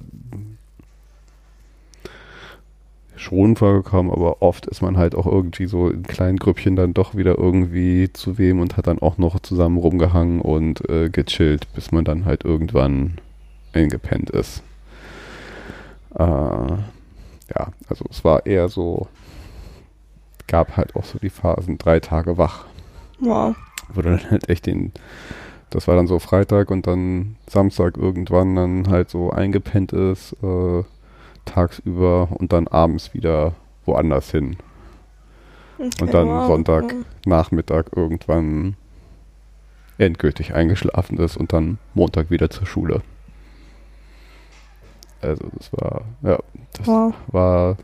[3.15, 7.15] schon vorgekommen, aber oft ist man halt auch irgendwie so in kleinen Grüppchen dann doch
[7.15, 11.91] wieder irgendwie zu wem und hat dann auch noch zusammen rumgehangen und äh, gechillt, bis
[11.91, 13.15] man dann halt irgendwann
[13.73, 14.63] eingepennt ist.
[16.13, 16.77] Äh,
[17.53, 19.07] ja, also es war eher so,
[20.47, 22.65] gab halt auch so die Phasen, drei Tage wach.
[23.19, 23.55] Wow.
[23.93, 24.91] Wo dann halt echt den,
[25.69, 30.83] das war dann so Freitag und dann Samstag irgendwann dann halt so eingepennt ist, äh,
[31.45, 33.53] tagsüber und dann abends wieder
[33.85, 34.57] woanders hin.
[35.77, 36.47] Okay, und dann wow.
[36.47, 38.75] Sonntag Nachmittag irgendwann
[39.97, 43.01] endgültig eingeschlafen ist und dann Montag wieder zur Schule.
[45.21, 46.39] Also das war, ja,
[46.77, 47.13] das wow.
[47.27, 47.77] war.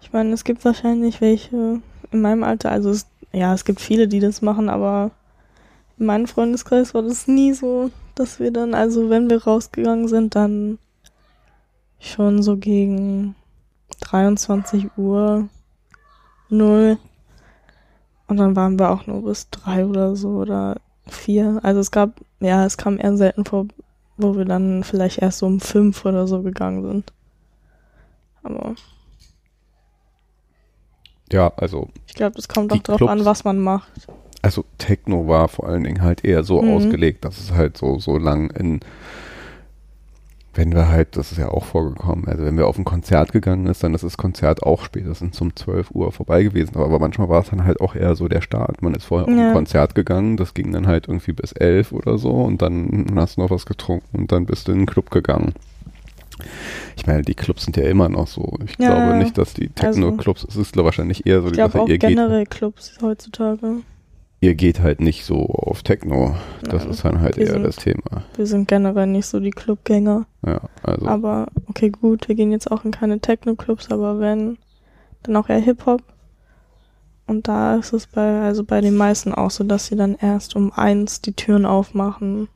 [0.00, 1.80] Ich meine, es gibt wahrscheinlich welche
[2.10, 5.10] in meinem Alter, also es, ja, es gibt viele, die das machen, aber
[5.98, 10.34] in meinem Freundeskreis war das nie so, dass wir dann, also wenn wir rausgegangen sind,
[10.34, 10.78] dann
[11.98, 13.34] schon so gegen
[14.00, 15.48] 23 Uhr
[16.48, 16.98] null.
[18.26, 21.60] Und dann waren wir auch nur bis drei oder so oder vier.
[21.62, 23.66] Also es gab, ja, es kam eher selten vor,
[24.22, 27.12] wo wir dann vielleicht erst so um fünf oder so gegangen sind.
[28.42, 28.74] Aber.
[31.32, 31.88] Ja, also.
[32.06, 34.08] Ich glaube, das kommt auch drauf an, was man macht.
[34.42, 36.72] Also Techno war vor allen Dingen halt eher so mhm.
[36.72, 38.80] ausgelegt, dass es halt so, so lang in
[40.54, 43.66] wenn wir halt, das ist ja auch vorgekommen, also wenn wir auf ein Konzert gegangen
[43.66, 46.76] ist, dann ist das Konzert auch spätestens um 12 Uhr vorbei gewesen.
[46.76, 48.82] Aber manchmal war es dann halt auch eher so der Start.
[48.82, 49.34] Man ist vorher ja.
[49.34, 53.06] auf ein Konzert gegangen, das ging dann halt irgendwie bis 11 oder so und dann
[53.14, 55.54] hast du noch was getrunken und dann bist du in den Club gegangen.
[56.96, 58.58] Ich meine, die Clubs sind ja immer noch so.
[58.64, 61.84] Ich ja, glaube nicht, dass die also Techno-Clubs, es ist wahrscheinlich eher so die Sache,
[61.86, 62.50] ihr generell geht.
[62.50, 63.82] Clubs heutzutage
[64.40, 66.34] ihr geht halt nicht so auf Techno.
[66.62, 68.24] Das Nein, ist dann halt eher sind, das Thema.
[68.36, 70.26] Wir sind generell nicht so die Clubgänger.
[70.44, 71.06] Ja, also.
[71.06, 74.58] Aber okay, gut, wir gehen jetzt auch in keine Techno-Clubs, aber wenn,
[75.22, 76.02] dann auch eher Hip-Hop.
[77.26, 80.56] Und da ist es bei, also bei den meisten auch so, dass sie dann erst
[80.56, 82.48] um eins die Türen aufmachen.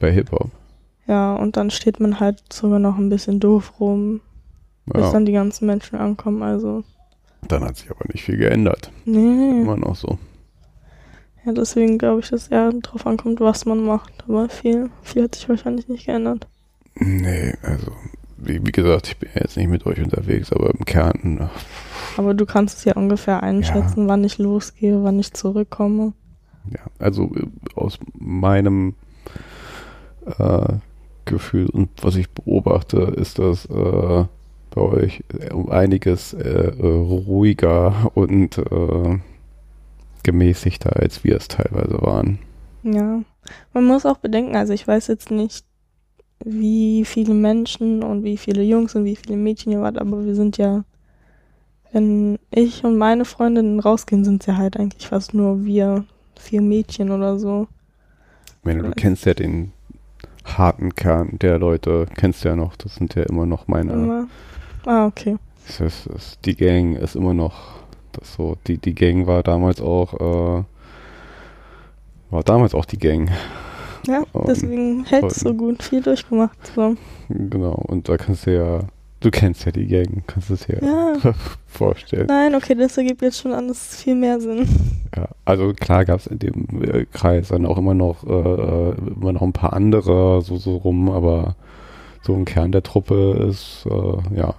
[0.00, 0.50] Bei Hip-Hop?
[1.06, 4.20] Ja, und dann steht man halt sogar noch ein bisschen doof rum,
[4.86, 5.12] bis ja.
[5.12, 6.82] dann die ganzen Menschen ankommen, also.
[7.46, 8.90] Dann hat sich aber nicht viel geändert.
[9.04, 9.62] Nee.
[9.62, 10.18] Immer noch so.
[11.44, 14.12] Ja, deswegen glaube ich, dass eher drauf ankommt, was man macht.
[14.28, 16.46] Aber viel, viel hat sich wahrscheinlich nicht geändert.
[16.96, 17.92] Nee, also,
[18.36, 21.38] wie, wie gesagt, ich bin jetzt nicht mit euch unterwegs, aber im Kern.
[21.40, 24.08] Äh, aber du kannst es ja ungefähr einschätzen, ja.
[24.08, 26.12] wann ich losgehe, wann ich zurückkomme.
[26.70, 28.94] Ja, also äh, aus meinem
[30.38, 30.74] äh,
[31.24, 34.24] Gefühl und was ich beobachte, ist das äh,
[34.70, 39.18] bei euch um einiges äh, ruhiger und äh,
[40.22, 42.38] gemäßigter, als wir es teilweise waren.
[42.82, 43.22] Ja,
[43.72, 45.64] man muss auch bedenken, also ich weiß jetzt nicht,
[46.44, 50.34] wie viele Menschen und wie viele Jungs und wie viele Mädchen ihr wart, aber wir
[50.34, 50.84] sind ja,
[51.92, 56.04] wenn ich und meine Freundinnen rausgehen, sind es ja halt eigentlich fast nur wir,
[56.38, 57.68] vier Mädchen oder so.
[58.46, 59.72] Ich meine, du kennst ja den
[60.44, 63.92] harten Kern der Leute, kennst du ja noch, das sind ja immer noch meine.
[63.92, 64.28] Immer.
[64.86, 65.36] Ah, okay.
[65.66, 67.80] Das ist, das, die Gang ist immer noch
[68.12, 70.64] das so, die, die Gang war damals auch, äh,
[72.30, 73.30] war damals auch die Gang.
[74.06, 76.56] Ja, deswegen hält es so gut, viel durchgemacht.
[76.74, 76.96] So.
[77.28, 78.80] Genau, und da kannst du ja,
[79.20, 81.34] du kennst ja die Gang, kannst du es ja, ja.
[81.66, 82.26] vorstellen.
[82.26, 84.66] Nein, okay, das ergibt jetzt schon alles viel mehr Sinn.
[85.14, 88.94] Ja, also klar gab es in dem äh, Kreis dann auch immer noch, äh, äh,
[89.16, 91.56] immer noch ein paar andere so, so rum, aber
[92.22, 94.54] so ein Kern der Truppe ist, äh, ja,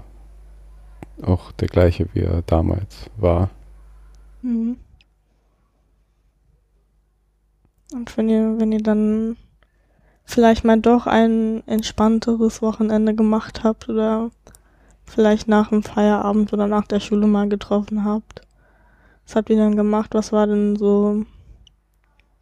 [1.23, 3.49] auch der gleiche, wie er damals war.
[4.41, 4.77] Mhm.
[7.93, 9.37] Und wenn ihr, wenn ihr dann
[10.23, 14.31] vielleicht mal doch ein entspannteres Wochenende gemacht habt oder
[15.05, 18.41] vielleicht nach dem Feierabend oder nach der Schule mal getroffen habt,
[19.25, 20.13] was habt ihr dann gemacht?
[20.13, 21.25] Was war denn so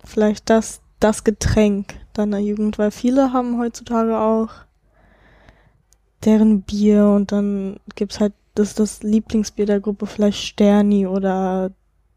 [0.04, 2.78] vielleicht das, das Getränk deiner Jugend?
[2.78, 4.50] Weil viele haben heutzutage auch
[6.26, 11.72] deren Bier und dann gibt's halt das ist das Lieblingsbier der Gruppe vielleicht Sterni oder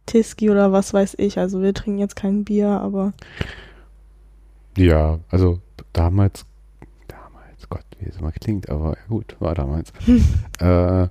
[0.06, 1.38] Tiski oder was weiß ich.
[1.38, 3.12] Also wir trinken jetzt kein Bier, aber.
[4.76, 5.60] Ja, also
[5.92, 6.44] damals,
[7.06, 9.92] damals, Gott, wie es immer klingt, aber ja gut, war damals.
[10.58, 11.06] äh,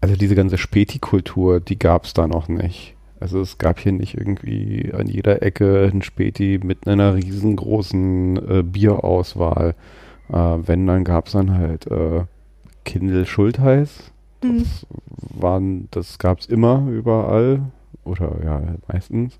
[0.00, 2.96] also diese ganze Späti-Kultur, die gab es da noch nicht.
[3.20, 8.62] Also es gab hier nicht irgendwie an jeder Ecke ein Späti mit einer riesengroßen äh,
[8.64, 9.76] Bierauswahl.
[10.30, 12.24] Äh, wenn, dann gab es dann halt äh,
[12.90, 14.12] Kindle Schultheiß.
[14.40, 14.64] Das Mhm.
[15.40, 17.60] waren, das gab es immer überall.
[18.04, 19.38] Oder ja, meistens.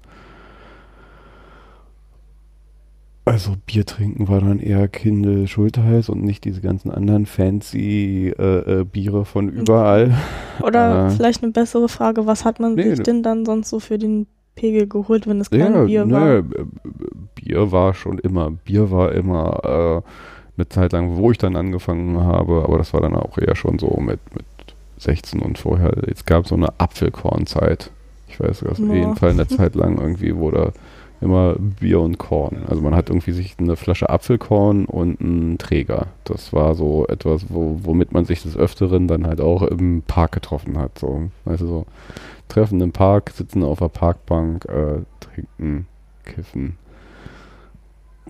[3.25, 8.81] Also Bier trinken war dann eher Kindle Schultheiß und nicht diese ganzen anderen fancy äh,
[8.81, 10.15] äh, Biere von überall.
[10.63, 11.11] Oder Äh.
[11.11, 13.99] vielleicht eine bessere Frage, was hat man Nee, sich ne- denn dann sonst so für
[13.99, 16.43] den Pegel geholt, wenn es kein Bier ne, war?
[17.35, 18.51] Bier war schon immer.
[18.51, 20.11] Bier war immer äh,
[20.61, 23.79] eine Zeit lang, wo ich dann angefangen habe, aber das war dann auch eher schon
[23.79, 24.45] so mit, mit
[24.99, 25.93] 16 und vorher.
[26.07, 27.91] Jetzt gab es so eine Apfelkornzeit.
[28.29, 28.95] Ich weiß, das auf Ja.
[28.95, 30.73] jeden Fall eine Zeit lang irgendwie wurde
[31.23, 32.65] immer Bier und Korn.
[32.67, 36.07] Also man hat irgendwie sich eine Flasche Apfelkorn und einen Träger.
[36.25, 40.33] Das war so etwas, wo, womit man sich des Öfteren dann halt auch im Park
[40.33, 40.99] getroffen hat.
[40.99, 41.87] So, weißt du, so
[42.49, 45.87] Treffen im Park, sitzen auf der Parkbank, äh, trinken,
[46.25, 46.77] kiffen.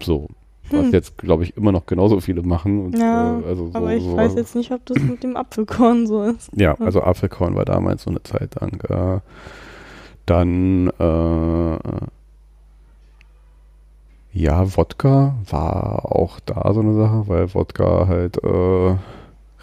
[0.01, 0.29] So.
[0.73, 0.93] Was Hm.
[0.93, 2.85] jetzt, glaube ich, immer noch genauso viele machen.
[2.87, 5.37] Und, Ja, äh, also so, Aber ich so, weiß jetzt nicht, ob das mit dem
[5.37, 6.51] Apfelkorn so ist.
[6.55, 8.81] ja, also Apfelkorn war damals so eine Zeit lang.
[8.89, 9.21] Äh,
[10.27, 11.79] dann, äh,
[14.33, 18.97] ja, Wodka war auch da so eine Sache, weil Wodka halt äh,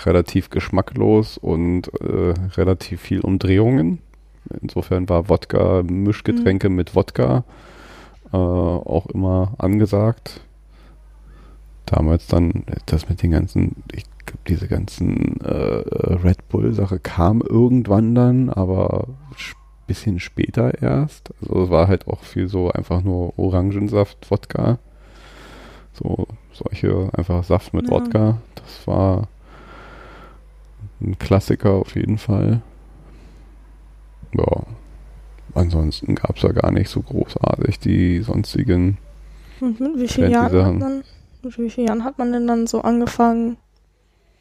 [0.06, 4.00] relativ geschmacklos und äh, relativ viel Umdrehungen.
[4.62, 7.43] Insofern war Wodka, Mischgetränke mit Wodka
[8.34, 10.41] äh, auch immer angesagt.
[11.88, 18.13] Damals dann das mit den ganzen, ich glaube, diese ganzen äh, Red Bull-Sache kam irgendwann
[18.13, 19.56] dann, aber sch-
[19.88, 21.32] bisschen später erst.
[21.41, 24.80] Also es war halt auch viel so einfach nur Orangensaft, Wodka.
[25.93, 27.91] So solche einfach Saft mit Ja.
[27.91, 28.38] Wodka.
[28.56, 29.30] Das war
[31.02, 32.62] ein Klassiker auf jeden Fall.
[34.38, 34.63] Ja.
[35.56, 38.97] Ansonsten gab es ja gar nicht so großartig die sonstigen.
[39.62, 40.80] Mit wie hat Sachen.
[40.80, 41.04] man,
[41.47, 43.57] mit wie vielen Jahren hat man denn dann so angefangen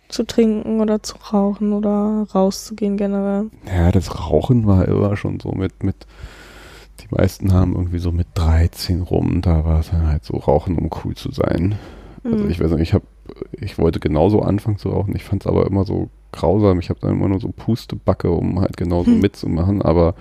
[0.08, 3.50] zu trinken oder zu rauchen oder rauszugehen generell?
[3.66, 5.96] Ja, das Rauchen war immer schon so mit, mit,
[7.00, 10.76] die meisten haben irgendwie so mit 13 rum, da war es dann halt so Rauchen,
[10.78, 11.76] um cool zu sein.
[12.24, 12.50] Also Hm.
[12.50, 13.04] ich weiß nicht, ich habe,
[13.52, 17.00] ich wollte genauso anfangen zu rauchen, ich fand es aber immer so grausam, ich habe
[17.00, 19.20] dann immer nur so Pustebacke, um halt genauso Hm.
[19.20, 20.14] mitzumachen, aber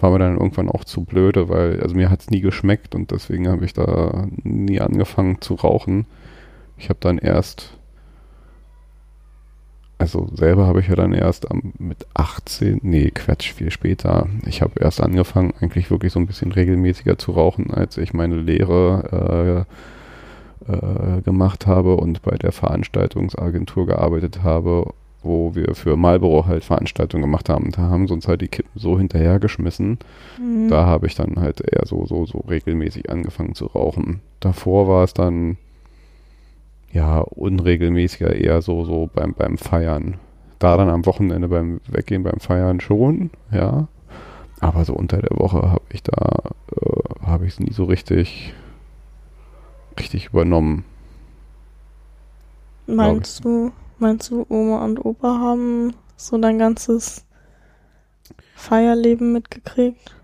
[0.00, 3.10] war mir dann irgendwann auch zu blöde, weil, also mir hat es nie geschmeckt und
[3.10, 6.06] deswegen habe ich da nie angefangen zu rauchen.
[6.80, 7.76] Ich habe dann erst,
[9.98, 14.26] also selber habe ich ja dann erst am, mit 18, nee, Quatsch, viel später.
[14.46, 18.36] Ich habe erst angefangen, eigentlich wirklich so ein bisschen regelmäßiger zu rauchen, als ich meine
[18.36, 19.66] Lehre
[20.66, 26.64] äh, äh, gemacht habe und bei der Veranstaltungsagentur gearbeitet habe, wo wir für Marlboro halt
[26.64, 27.72] Veranstaltungen gemacht haben.
[27.72, 29.98] Da haben sie uns halt die Kippen so hinterhergeschmissen.
[30.36, 30.70] Hm.
[30.70, 34.20] Da habe ich dann halt eher so, so, so regelmäßig angefangen zu rauchen.
[34.40, 35.58] Davor war es dann
[36.92, 40.16] ja unregelmäßiger, eher so, so beim, beim Feiern.
[40.58, 43.88] Da dann am Wochenende beim Weggehen, beim Feiern schon, ja.
[44.60, 48.52] Aber so unter der Woche habe ich da, äh, habe ich es nie so richtig,
[49.98, 50.84] richtig übernommen.
[52.86, 57.24] Meinst du, meinst du, Oma und Opa haben so dein ganzes
[58.54, 60.19] Feierleben mitgekriegt?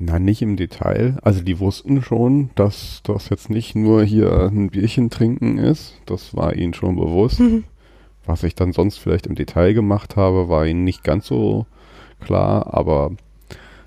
[0.00, 1.18] Na, nicht im Detail.
[1.22, 5.94] Also die wussten schon, dass das jetzt nicht nur hier ein Bierchen trinken ist.
[6.06, 7.42] Das war ihnen schon bewusst.
[8.24, 11.66] Was ich dann sonst vielleicht im Detail gemacht habe, war ihnen nicht ganz so
[12.20, 13.12] klar, aber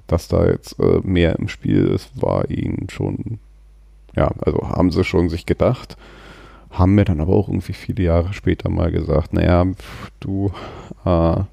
[0.07, 3.39] dass da jetzt äh, mehr im Spiel ist, war ihnen schon,
[4.15, 5.95] ja, also haben sie schon sich gedacht,
[6.71, 10.51] haben mir dann aber auch irgendwie viele Jahre später mal gesagt, naja, pf, du,
[11.05, 11.43] äh,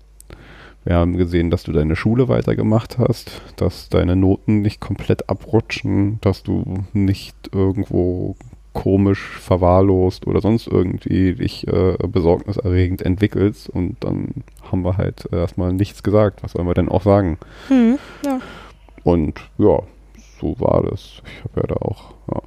[0.89, 6.19] wir haben gesehen, dass du deine Schule weitergemacht hast, dass deine Noten nicht komplett abrutschen,
[6.23, 8.37] dass du nicht irgendwo
[8.73, 15.75] komisch verwahrlost oder sonst irgendwie dich äh, besorgniserregend entwickelst und dann haben wir halt erstmal
[15.75, 16.43] nichts gesagt.
[16.43, 17.37] Was sollen wir denn auch sagen?
[17.69, 18.41] Hm, ja.
[19.05, 19.83] Und ja,
[20.41, 21.21] so war das.
[21.27, 22.41] Ich habe ja da auch ja,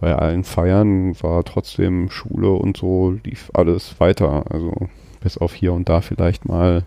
[0.00, 4.42] bei allen Feiern war trotzdem Schule und so lief alles weiter.
[4.50, 4.72] Also
[5.20, 6.82] bis auf hier und da vielleicht mal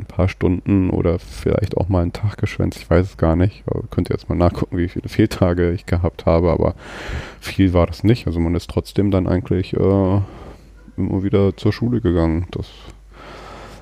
[0.00, 2.78] ein paar Stunden oder vielleicht auch mal einen Tag geschwänzt.
[2.78, 3.62] Ich weiß es gar nicht.
[3.66, 6.50] Aber könnt ihr jetzt mal nachgucken, wie viele Fehltage ich gehabt habe.
[6.50, 6.74] Aber
[7.40, 8.26] viel war das nicht.
[8.26, 10.20] Also man ist trotzdem dann eigentlich äh,
[10.96, 12.46] immer wieder zur Schule gegangen.
[12.50, 12.66] Das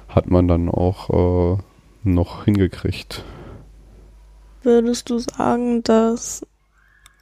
[0.08, 1.62] hat man dann auch äh,
[2.04, 3.24] noch hingekriegt.
[4.62, 6.44] Würdest du sagen, dass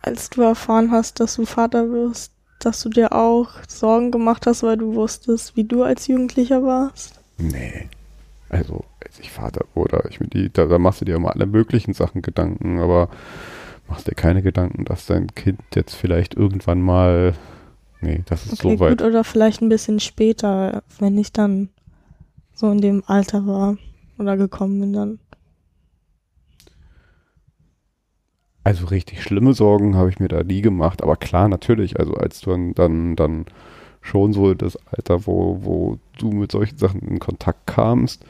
[0.03, 4.62] als du erfahren hast, dass du Vater wirst, dass du dir auch Sorgen gemacht hast,
[4.62, 7.20] weil du wusstest, wie du als Jugendlicher warst?
[7.38, 7.88] Nee.
[8.49, 11.47] Also, als ich Vater wurde, ich mir die, da, da machst du dir immer alle
[11.47, 13.09] möglichen Sachen Gedanken, aber
[13.88, 17.34] machst dir keine Gedanken, dass dein Kind jetzt vielleicht irgendwann mal,
[18.01, 18.99] nee, das ist okay, so weit.
[18.99, 21.70] Gut, oder vielleicht ein bisschen später, wenn ich dann
[22.55, 23.76] so in dem Alter war
[24.18, 25.18] oder gekommen bin dann.
[28.64, 32.40] Also richtig schlimme Sorgen habe ich mir da nie gemacht, aber klar, natürlich, also als
[32.40, 33.44] du dann, dann, dann
[34.07, 38.24] schon so das Alter, wo, wo du mit solchen Sachen in Kontakt kamst,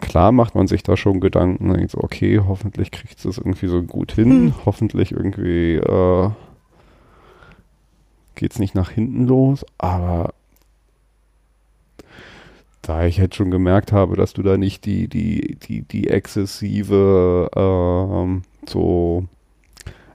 [0.00, 3.68] klar macht man sich da schon Gedanken, denkt so, okay, hoffentlich kriegst du es irgendwie
[3.68, 4.54] so gut hin, hm.
[4.66, 6.30] hoffentlich irgendwie äh,
[8.34, 10.34] geht es nicht nach hinten los, aber
[12.82, 17.50] da ich jetzt schon gemerkt habe, dass du da nicht die, die, die, die exzessive
[17.54, 19.24] ähm, so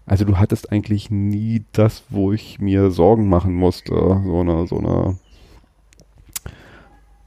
[0.05, 3.93] also du hattest eigentlich nie das, wo ich mir Sorgen machen musste.
[3.93, 5.17] So eine, so eine,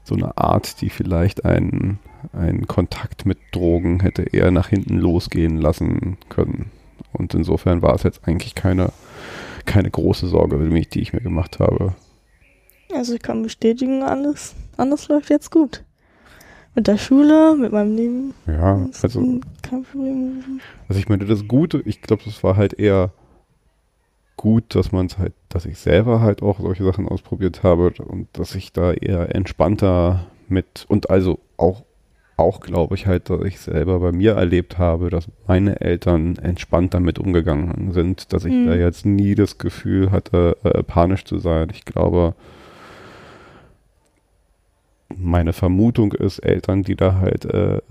[0.03, 1.99] so eine Art, die vielleicht einen,
[2.33, 6.71] einen Kontakt mit Drogen hätte eher nach hinten losgehen lassen können.
[7.13, 8.91] Und insofern war es jetzt eigentlich keine,
[9.65, 11.95] keine große Sorge, die ich mir gemacht habe.
[12.93, 15.83] Also ich kann bestätigen, alles, alles läuft jetzt gut
[16.77, 18.33] mit der Schule, mit meinem Leben.
[18.45, 19.41] Ja, also.
[19.63, 20.61] Kein Problem.
[20.87, 23.11] Also ich meine, das Gute, ich glaube, das war halt eher
[24.37, 28.27] gut, dass man es halt, dass ich selber halt auch solche Sachen ausprobiert habe und
[28.33, 31.83] dass ich da eher entspannter mit und also auch
[32.37, 36.93] auch glaube ich halt, dass ich selber bei mir erlebt habe, dass meine Eltern entspannt
[36.93, 38.67] damit umgegangen sind, dass ich mhm.
[38.67, 41.69] da jetzt nie das Gefühl hatte, äh, panisch zu sein.
[41.73, 42.35] Ich glaube,
[45.15, 47.81] meine Vermutung ist, Eltern, die da halt äh, äh,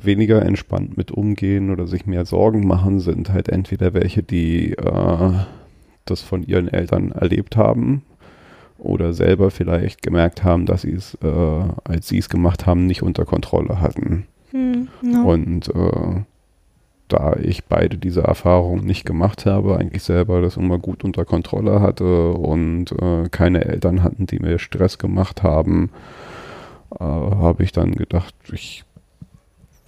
[0.00, 5.32] weniger entspannt mit umgehen oder sich mehr Sorgen machen, sind halt entweder welche, die äh,
[6.04, 8.02] das von ihren Eltern erlebt haben
[8.78, 13.02] oder selber vielleicht gemerkt haben, dass sie es, äh, als sie es gemacht haben, nicht
[13.02, 14.26] unter Kontrolle hatten.
[14.50, 15.28] Hm, no.
[15.28, 16.20] Und äh,
[17.08, 21.80] da ich beide diese Erfahrungen nicht gemacht habe, eigentlich selber das immer gut unter Kontrolle
[21.80, 25.90] hatte und äh, keine Eltern hatten, die mir Stress gemacht haben,
[26.98, 28.84] äh, habe ich dann gedacht, ich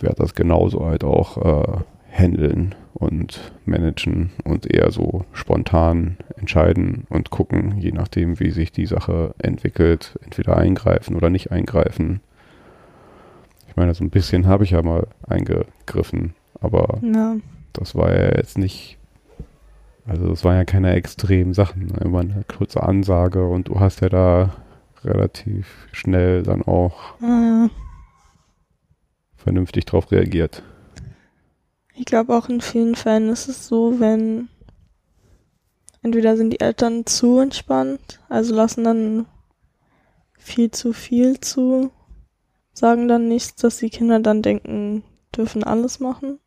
[0.01, 1.79] werde das genauso halt auch äh,
[2.11, 8.87] handeln und managen und eher so spontan entscheiden und gucken, je nachdem, wie sich die
[8.87, 12.21] Sache entwickelt, entweder eingreifen oder nicht eingreifen.
[13.69, 17.37] Ich meine, so ein bisschen habe ich ja mal eingegriffen, aber ja.
[17.73, 18.99] das war ja jetzt nicht,
[20.07, 21.99] also es waren ja keine extremen Sachen, ne?
[22.05, 24.55] immer eine kurze Ansage und du hast ja da
[25.09, 27.69] relativ schnell dann auch äh,
[29.37, 30.63] vernünftig drauf reagiert.
[31.95, 34.49] Ich glaube auch in vielen Fällen ist es so, wenn
[36.03, 39.27] entweder sind die Eltern zu entspannt, also lassen dann
[40.39, 41.91] viel zu viel zu,
[42.73, 45.03] sagen dann nichts, dass die Kinder dann denken,
[45.37, 46.39] dürfen alles machen.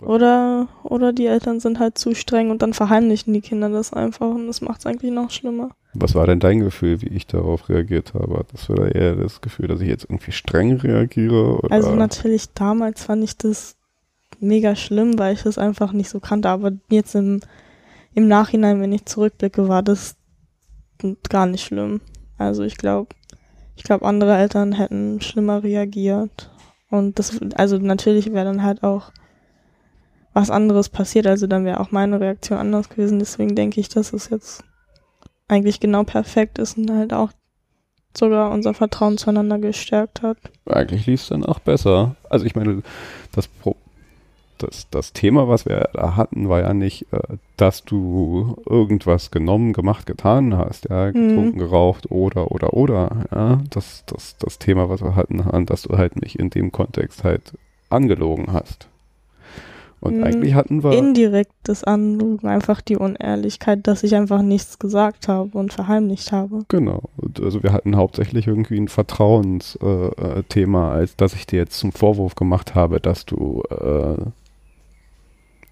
[0.00, 4.30] Oder, oder die Eltern sind halt zu streng und dann verheimlichen die Kinder das einfach
[4.30, 5.70] und das macht es eigentlich noch schlimmer.
[5.94, 8.44] Was war denn dein Gefühl, wie ich darauf reagiert habe?
[8.50, 11.58] Das war eher das Gefühl, dass ich jetzt irgendwie streng reagiere?
[11.58, 11.72] Oder?
[11.72, 13.76] Also natürlich damals fand ich das
[14.40, 16.48] mega schlimm, weil ich das einfach nicht so kannte.
[16.48, 17.40] Aber jetzt im,
[18.14, 20.16] im Nachhinein, wenn ich zurückblicke, war das
[21.28, 22.00] gar nicht schlimm.
[22.38, 23.14] Also ich glaube,
[23.76, 26.50] ich glaube, andere Eltern hätten schlimmer reagiert.
[26.90, 29.12] Und das, also natürlich wäre dann halt auch
[30.32, 31.26] was anderes passiert.
[31.26, 33.18] Also dann wäre auch meine Reaktion anders gewesen.
[33.18, 34.64] Deswegen denke ich, dass es jetzt
[35.48, 37.30] eigentlich genau perfekt ist und halt auch
[38.16, 40.36] sogar unser Vertrauen zueinander gestärkt hat.
[40.66, 42.16] Eigentlich lief es dann auch besser.
[42.28, 42.82] Also ich meine,
[43.34, 43.48] das,
[44.58, 47.20] das, das Thema, was wir da hatten, war ja nicht, äh,
[47.56, 51.12] dass du irgendwas genommen, gemacht, getan hast, ja, mhm.
[51.12, 51.58] getrunken, mhm.
[51.58, 53.60] geraucht oder, oder, oder, ja.
[53.70, 57.52] Das, das, das Thema, was wir hatten, dass du halt nicht in dem Kontext halt
[57.88, 58.88] angelogen hast.
[60.02, 60.24] Und mhm.
[60.24, 60.92] eigentlich hatten wir.
[60.92, 66.64] Indirektes Anlügen, einfach die Unehrlichkeit, dass ich einfach nichts gesagt habe und verheimlicht habe.
[66.66, 67.02] Genau.
[67.40, 72.34] Also wir hatten hauptsächlich irgendwie ein Vertrauensthema, äh, als dass ich dir jetzt zum Vorwurf
[72.34, 74.16] gemacht habe, dass du äh,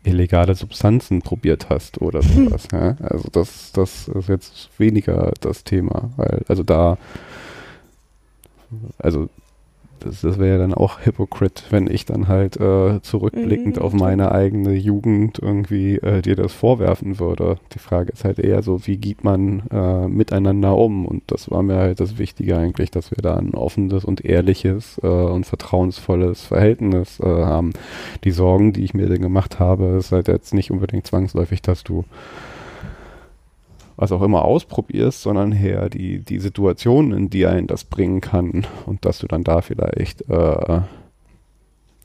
[0.09, 2.69] illegale Substanzen probiert hast oder sowas.
[2.73, 2.97] ja?
[3.01, 6.99] Also das, das ist jetzt weniger das Thema, weil also da
[8.99, 9.29] also
[10.01, 13.83] das, das wäre ja dann auch Hypocrite, wenn ich dann halt äh, zurückblickend mhm.
[13.83, 17.59] auf meine eigene Jugend irgendwie äh, dir das vorwerfen würde.
[17.75, 21.07] Die Frage ist halt eher so, wie geht man äh, miteinander um?
[21.07, 25.01] Und das war mir halt das Wichtige eigentlich, dass wir da ein offenes und ehrliches
[25.03, 27.73] äh, und vertrauensvolles Verhältnis äh, haben.
[28.25, 31.85] Die Sorgen, die ich mir denn gemacht habe, ist halt jetzt nicht unbedingt zwangsläufig, dass
[31.85, 32.05] du
[34.01, 38.67] was auch immer ausprobierst, sondern her die, die Situation, in die einen das bringen kann
[38.87, 40.81] und dass du dann da vielleicht äh,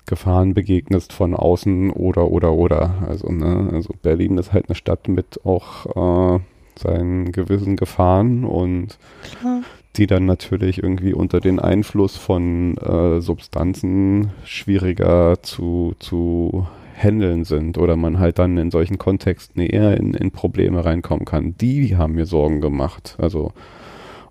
[0.06, 2.96] Gefahren begegnest von außen oder oder oder.
[3.08, 6.40] Also, ne, also Berlin ist halt eine Stadt mit auch äh,
[6.76, 8.98] seinen gewissen Gefahren und
[9.40, 9.62] Klar.
[9.96, 17.78] die dann natürlich irgendwie unter den Einfluss von äh, Substanzen schwieriger zu, zu handeln sind
[17.78, 21.56] oder man halt dann in solchen Kontexten eher in, in Probleme reinkommen kann.
[21.58, 23.16] Die haben mir Sorgen gemacht.
[23.20, 23.52] Also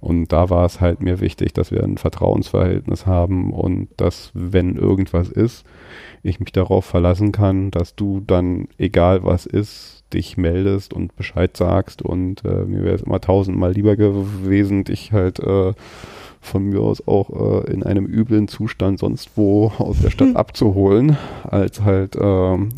[0.04, 4.76] und da war es halt mir wichtig, dass wir ein Vertrauensverhältnis haben und dass, wenn
[4.76, 5.64] irgendwas ist,
[6.22, 11.56] ich mich darauf verlassen kann, dass du dann, egal was ist, dich meldest und Bescheid
[11.56, 12.02] sagst.
[12.02, 15.72] Und äh, mir wäre es immer tausendmal lieber gewesen, dich halt äh,
[16.44, 20.36] von mir aus auch äh, in einem üblen Zustand sonst wo aus der Stadt hm.
[20.36, 22.68] abzuholen, als halt ähm,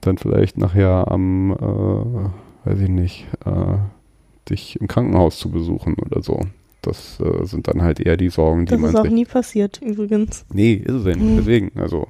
[0.00, 3.76] dann vielleicht nachher am, äh, weiß ich nicht, äh,
[4.48, 6.40] dich im Krankenhaus zu besuchen oder so.
[6.82, 8.92] Das äh, sind dann halt eher die Sorgen, die das man.
[8.92, 10.44] Das ist auch nie passiert, übrigens.
[10.52, 11.22] Nee, ist es ja nicht.
[11.22, 11.36] Mhm.
[11.38, 12.06] Deswegen, also.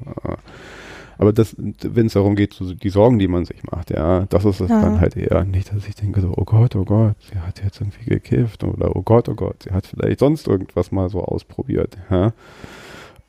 [1.18, 4.44] Aber das, wenn es darum geht, so die Sorgen, die man sich macht, ja, das
[4.44, 4.80] ist es ja.
[4.80, 7.80] dann halt eher nicht, dass ich denke so, oh Gott, oh Gott, sie hat jetzt
[7.80, 11.96] irgendwie gekifft oder oh Gott, oh Gott, sie hat vielleicht sonst irgendwas mal so ausprobiert,
[12.10, 12.32] ja.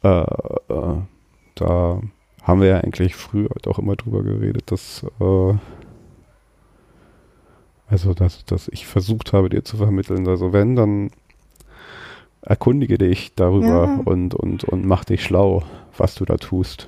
[0.04, 0.22] Äh,
[0.74, 0.98] äh,
[1.56, 2.02] da
[2.44, 5.54] haben wir ja eigentlich früher halt auch immer drüber geredet, dass äh,
[7.88, 10.28] also, dass, dass ich versucht habe, dir zu vermitteln.
[10.28, 11.12] Also, wenn, dann
[12.42, 14.02] erkundige dich darüber ja.
[14.06, 15.64] und, und, und mach dich schlau,
[15.98, 16.88] was du da tust.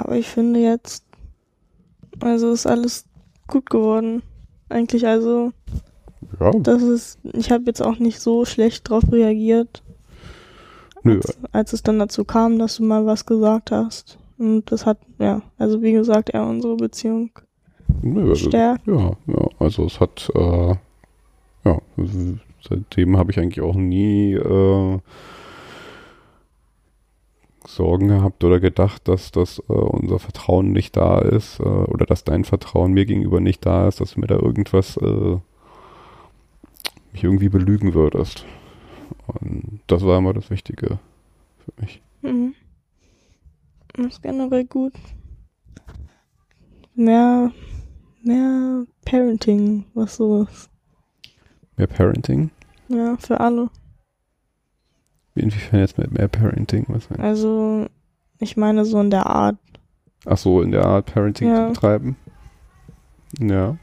[0.00, 1.04] Aber ich finde jetzt,
[2.20, 3.06] also ist alles
[3.46, 4.22] gut geworden.
[4.68, 5.52] Eigentlich, also,
[6.40, 6.50] ja.
[6.60, 9.82] das ist, ich habe jetzt auch nicht so schlecht drauf reagiert.
[11.02, 11.16] Nö.
[11.16, 14.18] Als, als es dann dazu kam, dass du mal was gesagt hast.
[14.38, 17.30] Und das hat, ja, also wie gesagt, eher unsere Beziehung
[18.02, 19.16] Nö, also, Ja, ja.
[19.58, 20.74] Also es hat, äh,
[21.64, 21.78] ja,
[22.68, 24.98] seitdem habe ich eigentlich auch nie äh,
[27.68, 32.24] Sorgen gehabt oder gedacht, dass, dass äh, unser Vertrauen nicht da ist äh, oder dass
[32.24, 35.36] dein Vertrauen mir gegenüber nicht da ist, dass du mir da irgendwas äh,
[37.12, 38.46] mich irgendwie belügen würdest.
[39.26, 40.98] Und das war immer das Wichtige
[41.58, 42.00] für mich.
[42.22, 42.54] Mhm.
[43.94, 44.94] Das ist generell gut.
[46.94, 47.52] Mehr
[48.22, 50.70] mehr Parenting, was sowas.
[51.76, 52.50] Mehr Parenting?
[52.88, 53.68] Ja, für alle.
[55.38, 56.86] Inwiefern jetzt mit mehr Parenting?
[56.88, 57.86] Was also,
[58.38, 59.56] ich meine so in der Art.
[60.26, 61.66] Ach so, in der Art Parenting ja.
[61.66, 62.16] zu betreiben?
[63.38, 63.76] Ja.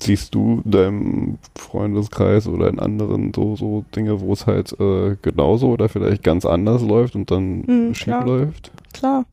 [0.00, 5.16] Siehst du in deinem Freundeskreis oder in anderen so, so Dinge, wo es halt äh,
[5.22, 8.26] genauso oder vielleicht ganz anders läuft und dann mhm, schief klar.
[8.26, 8.70] läuft?
[8.92, 9.24] Klar.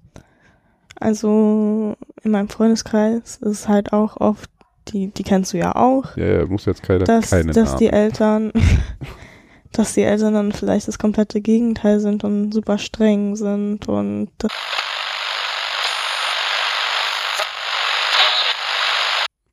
[1.02, 4.50] Also in meinem Freundeskreis ist es halt auch oft,
[4.90, 6.16] die, die kennst du ja auch.
[6.16, 8.52] Ja, ja, muss jetzt keine, dass, keine dass die Eltern,
[9.72, 14.30] dass die Eltern dann vielleicht das komplette Gegenteil sind und super streng sind und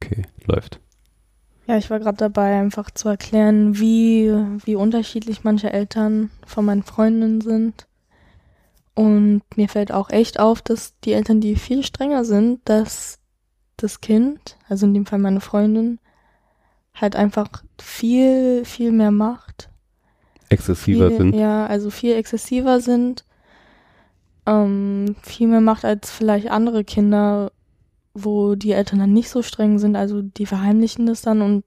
[0.00, 0.80] Okay, läuft.
[1.66, 4.32] Ja, ich war gerade dabei, einfach zu erklären, wie,
[4.64, 7.86] wie unterschiedlich manche Eltern von meinen Freundinnen sind.
[8.94, 13.18] Und mir fällt auch echt auf, dass die Eltern, die viel strenger sind, dass
[13.76, 16.00] das Kind, also in dem Fall meine Freundin,
[16.94, 19.68] halt einfach viel, viel mehr macht.
[20.48, 21.34] Exzessiver viel, sind.
[21.34, 23.24] Ja, also viel exzessiver sind.
[24.46, 27.52] Ähm, viel mehr macht als vielleicht andere Kinder,
[28.14, 29.96] wo die Eltern dann nicht so streng sind.
[29.96, 31.64] Also die verheimlichen das dann und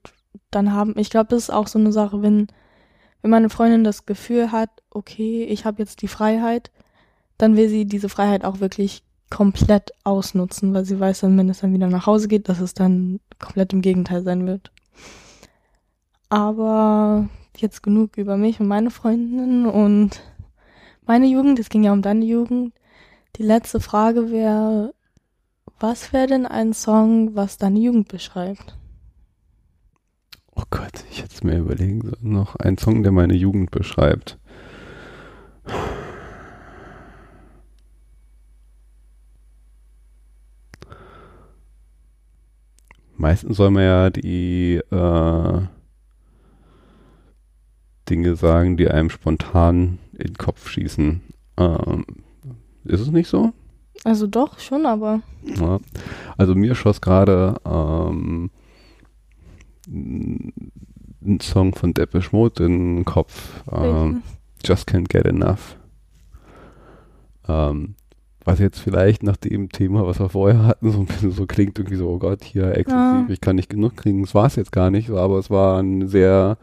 [0.50, 2.48] dann haben, ich glaube, das ist auch so eine Sache, wenn,
[3.22, 6.70] wenn meine Freundin das Gefühl hat, okay, ich habe jetzt die Freiheit,
[7.38, 11.60] dann will sie diese Freiheit auch wirklich komplett ausnutzen, weil sie weiß dann, wenn es
[11.60, 14.70] dann wieder nach Hause geht, dass es dann komplett im Gegenteil sein wird.
[16.28, 17.28] Aber
[17.58, 20.22] jetzt genug über mich und meine Freundinnen und
[21.06, 21.58] meine Jugend.
[21.58, 22.74] Es ging ja um deine Jugend.
[23.36, 24.94] Die letzte Frage wäre,
[25.80, 28.76] was wäre denn ein Song, was deine Jugend beschreibt?
[30.54, 32.16] Oh Gott, ich hätte es mir überlegen sollen.
[32.20, 34.38] Noch ein Song, der meine Jugend beschreibt.
[43.16, 45.60] Meistens soll man ja die äh,
[48.08, 51.20] Dinge sagen, die einem spontan in den Kopf schießen.
[51.58, 52.04] Ähm,
[52.84, 53.52] ist es nicht so?
[54.04, 55.20] Also doch, schon, aber.
[55.44, 55.78] Ja.
[56.36, 58.50] Also mir schoss gerade ähm,
[59.88, 63.62] ein Song von Depeche Mode in den Kopf.
[63.70, 64.22] Ähm,
[64.64, 65.76] Just Can't Get Enough.
[67.48, 67.94] Ähm,
[68.44, 71.78] was jetzt vielleicht nach dem Thema, was wir vorher hatten, so ein bisschen so klingt,
[71.78, 73.26] irgendwie so, oh Gott, hier exzessiv, ja.
[73.28, 74.22] ich kann nicht genug kriegen.
[74.22, 76.58] Das war es jetzt gar nicht, aber es war ein sehr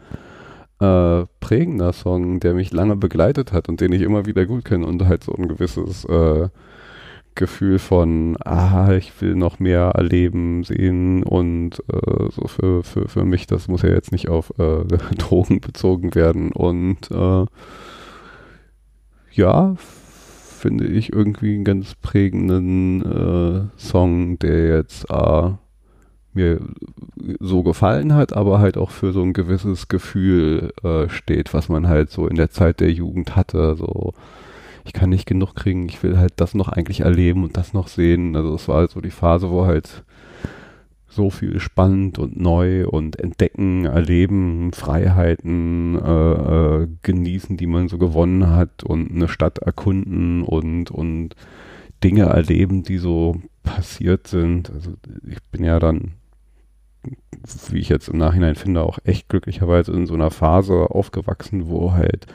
[0.79, 4.85] äh, prägender Song, der mich lange begleitet hat und den ich immer wieder gut kenne
[4.85, 6.49] und halt so ein gewisses äh,
[7.35, 13.23] Gefühl von, ah, ich will noch mehr erleben, sehen und äh, so für, für, für
[13.23, 14.83] mich, das muss ja jetzt nicht auf äh,
[15.17, 17.45] Drogen bezogen werden und äh,
[19.31, 25.51] ja, finde ich irgendwie einen ganz prägenden äh, Song, der jetzt äh,
[26.33, 26.59] mir
[27.39, 31.87] so gefallen hat, aber halt auch für so ein gewisses Gefühl äh, steht, was man
[31.87, 34.13] halt so in der Zeit der Jugend hatte, so
[34.85, 37.87] ich kann nicht genug kriegen, ich will halt das noch eigentlich erleben und das noch
[37.87, 38.35] sehen.
[38.35, 40.03] Also es war halt so die Phase, wo halt
[41.07, 47.97] so viel spannend und neu und entdecken, erleben, Freiheiten äh, äh, genießen, die man so
[47.97, 51.35] gewonnen hat und eine Stadt erkunden und und
[52.03, 54.71] Dinge erleben, die so passiert sind.
[54.71, 54.93] Also
[55.27, 56.13] ich bin ja dann,
[57.69, 61.93] wie ich jetzt im Nachhinein finde, auch echt glücklicherweise in so einer Phase aufgewachsen, wo
[61.93, 62.27] halt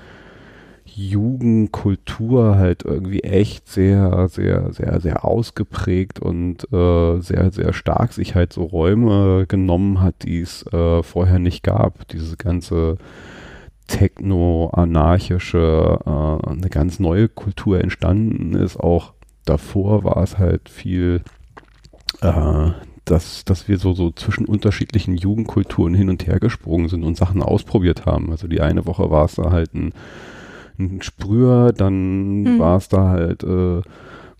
[0.96, 8.34] Jugendkultur halt irgendwie echt sehr, sehr, sehr, sehr ausgeprägt und äh, sehr, sehr stark sich
[8.34, 12.06] halt so Räume genommen hat, die es äh, vorher nicht gab.
[12.08, 12.98] Diese ganze
[13.86, 18.78] techno-anarchische, äh, eine ganz neue Kultur entstanden ist.
[18.78, 21.22] Auch davor war es halt viel,
[22.20, 22.70] äh,
[23.04, 27.42] dass, dass wir so, so zwischen unterschiedlichen Jugendkulturen hin und her gesprungen sind und Sachen
[27.42, 28.30] ausprobiert haben.
[28.30, 29.92] Also die eine Woche war es da halt ein
[30.78, 32.58] ein Sprüher, dann mhm.
[32.58, 33.82] war es da halt, äh,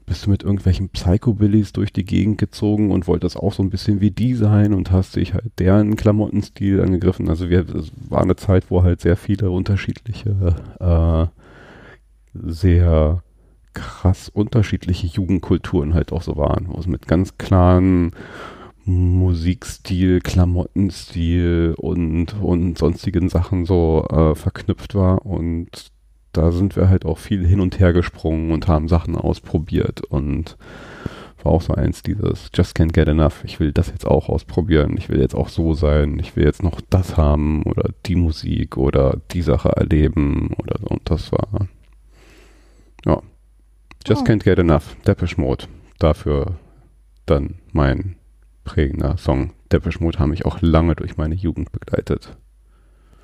[0.07, 4.01] bist du mit irgendwelchen Psychobillies durch die Gegend gezogen und wolltest auch so ein bisschen
[4.01, 7.29] wie die sein und hast dich halt deren Klamottenstil angegriffen.
[7.29, 11.27] Also wir, es war eine Zeit, wo halt sehr viele unterschiedliche, äh,
[12.35, 13.23] sehr
[13.73, 18.13] krass unterschiedliche Jugendkulturen halt auch so waren, wo es mit ganz klaren
[18.85, 25.91] Musikstil, Klamottenstil und, und sonstigen Sachen so äh, verknüpft war und
[26.33, 30.57] da sind wir halt auch viel hin und her gesprungen und haben Sachen ausprobiert und
[31.43, 33.45] war auch so eins dieses Just can't get enough.
[33.45, 34.97] Ich will das jetzt auch ausprobieren.
[34.97, 36.19] Ich will jetzt auch so sein.
[36.19, 40.87] Ich will jetzt noch das haben oder die Musik oder die Sache erleben oder so.
[40.87, 41.69] Und das war,
[43.05, 43.23] ja.
[44.07, 44.25] Just oh.
[44.25, 44.97] can't get enough.
[45.07, 45.67] Depeche Mode.
[45.99, 46.57] Dafür
[47.27, 48.17] dann mein
[48.65, 49.53] prägender Song.
[49.71, 52.37] Depeche Mode haben mich auch lange durch meine Jugend begleitet.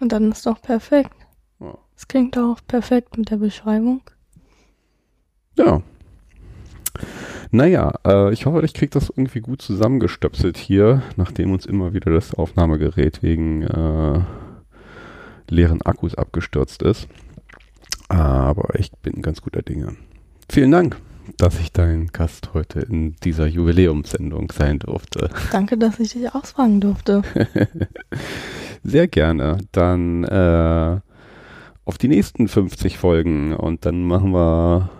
[0.01, 1.15] Und dann ist doch perfekt.
[2.01, 4.01] Das klingt auch perfekt mit der Beschreibung.
[5.59, 5.83] Ja.
[7.51, 12.11] Naja, äh, ich hoffe, ich kriege das irgendwie gut zusammengestöpselt hier, nachdem uns immer wieder
[12.11, 14.21] das Aufnahmegerät wegen äh,
[15.51, 17.07] leeren Akkus abgestürzt ist.
[18.09, 19.97] Aber ich bin ganz guter Dinge.
[20.49, 20.97] Vielen Dank,
[21.39, 25.31] dass ich dein Gast heute in dieser Jubiläumssendung sein durfte.
[25.53, 27.23] Danke, dass ich dich ausfragen durfte.
[28.83, 29.59] Sehr gerne.
[29.73, 31.01] Dann äh,
[31.85, 34.91] auf die nächsten 50 Folgen und dann machen wir,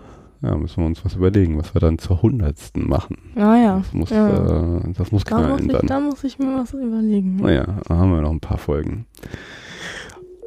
[0.41, 3.17] ja, müssen wir uns was überlegen, was wir dann zur hundertsten machen.
[3.35, 3.77] Ah ja.
[3.77, 4.77] Das muss, ja.
[4.77, 5.87] Äh, das muss knallen da muss ich, dann.
[5.87, 7.37] Da muss ich mir was überlegen.
[7.37, 9.05] Naja, da haben wir noch ein paar Folgen.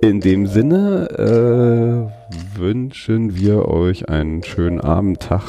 [0.05, 5.45] In dem Sinne äh, wünschen wir euch einen schönen Abend, Tag,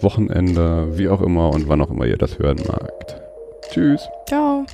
[0.00, 3.20] Wochenende, wie auch immer und wann auch immer ihr das hören magt.
[3.72, 4.08] Tschüss.
[4.28, 4.64] Ciao.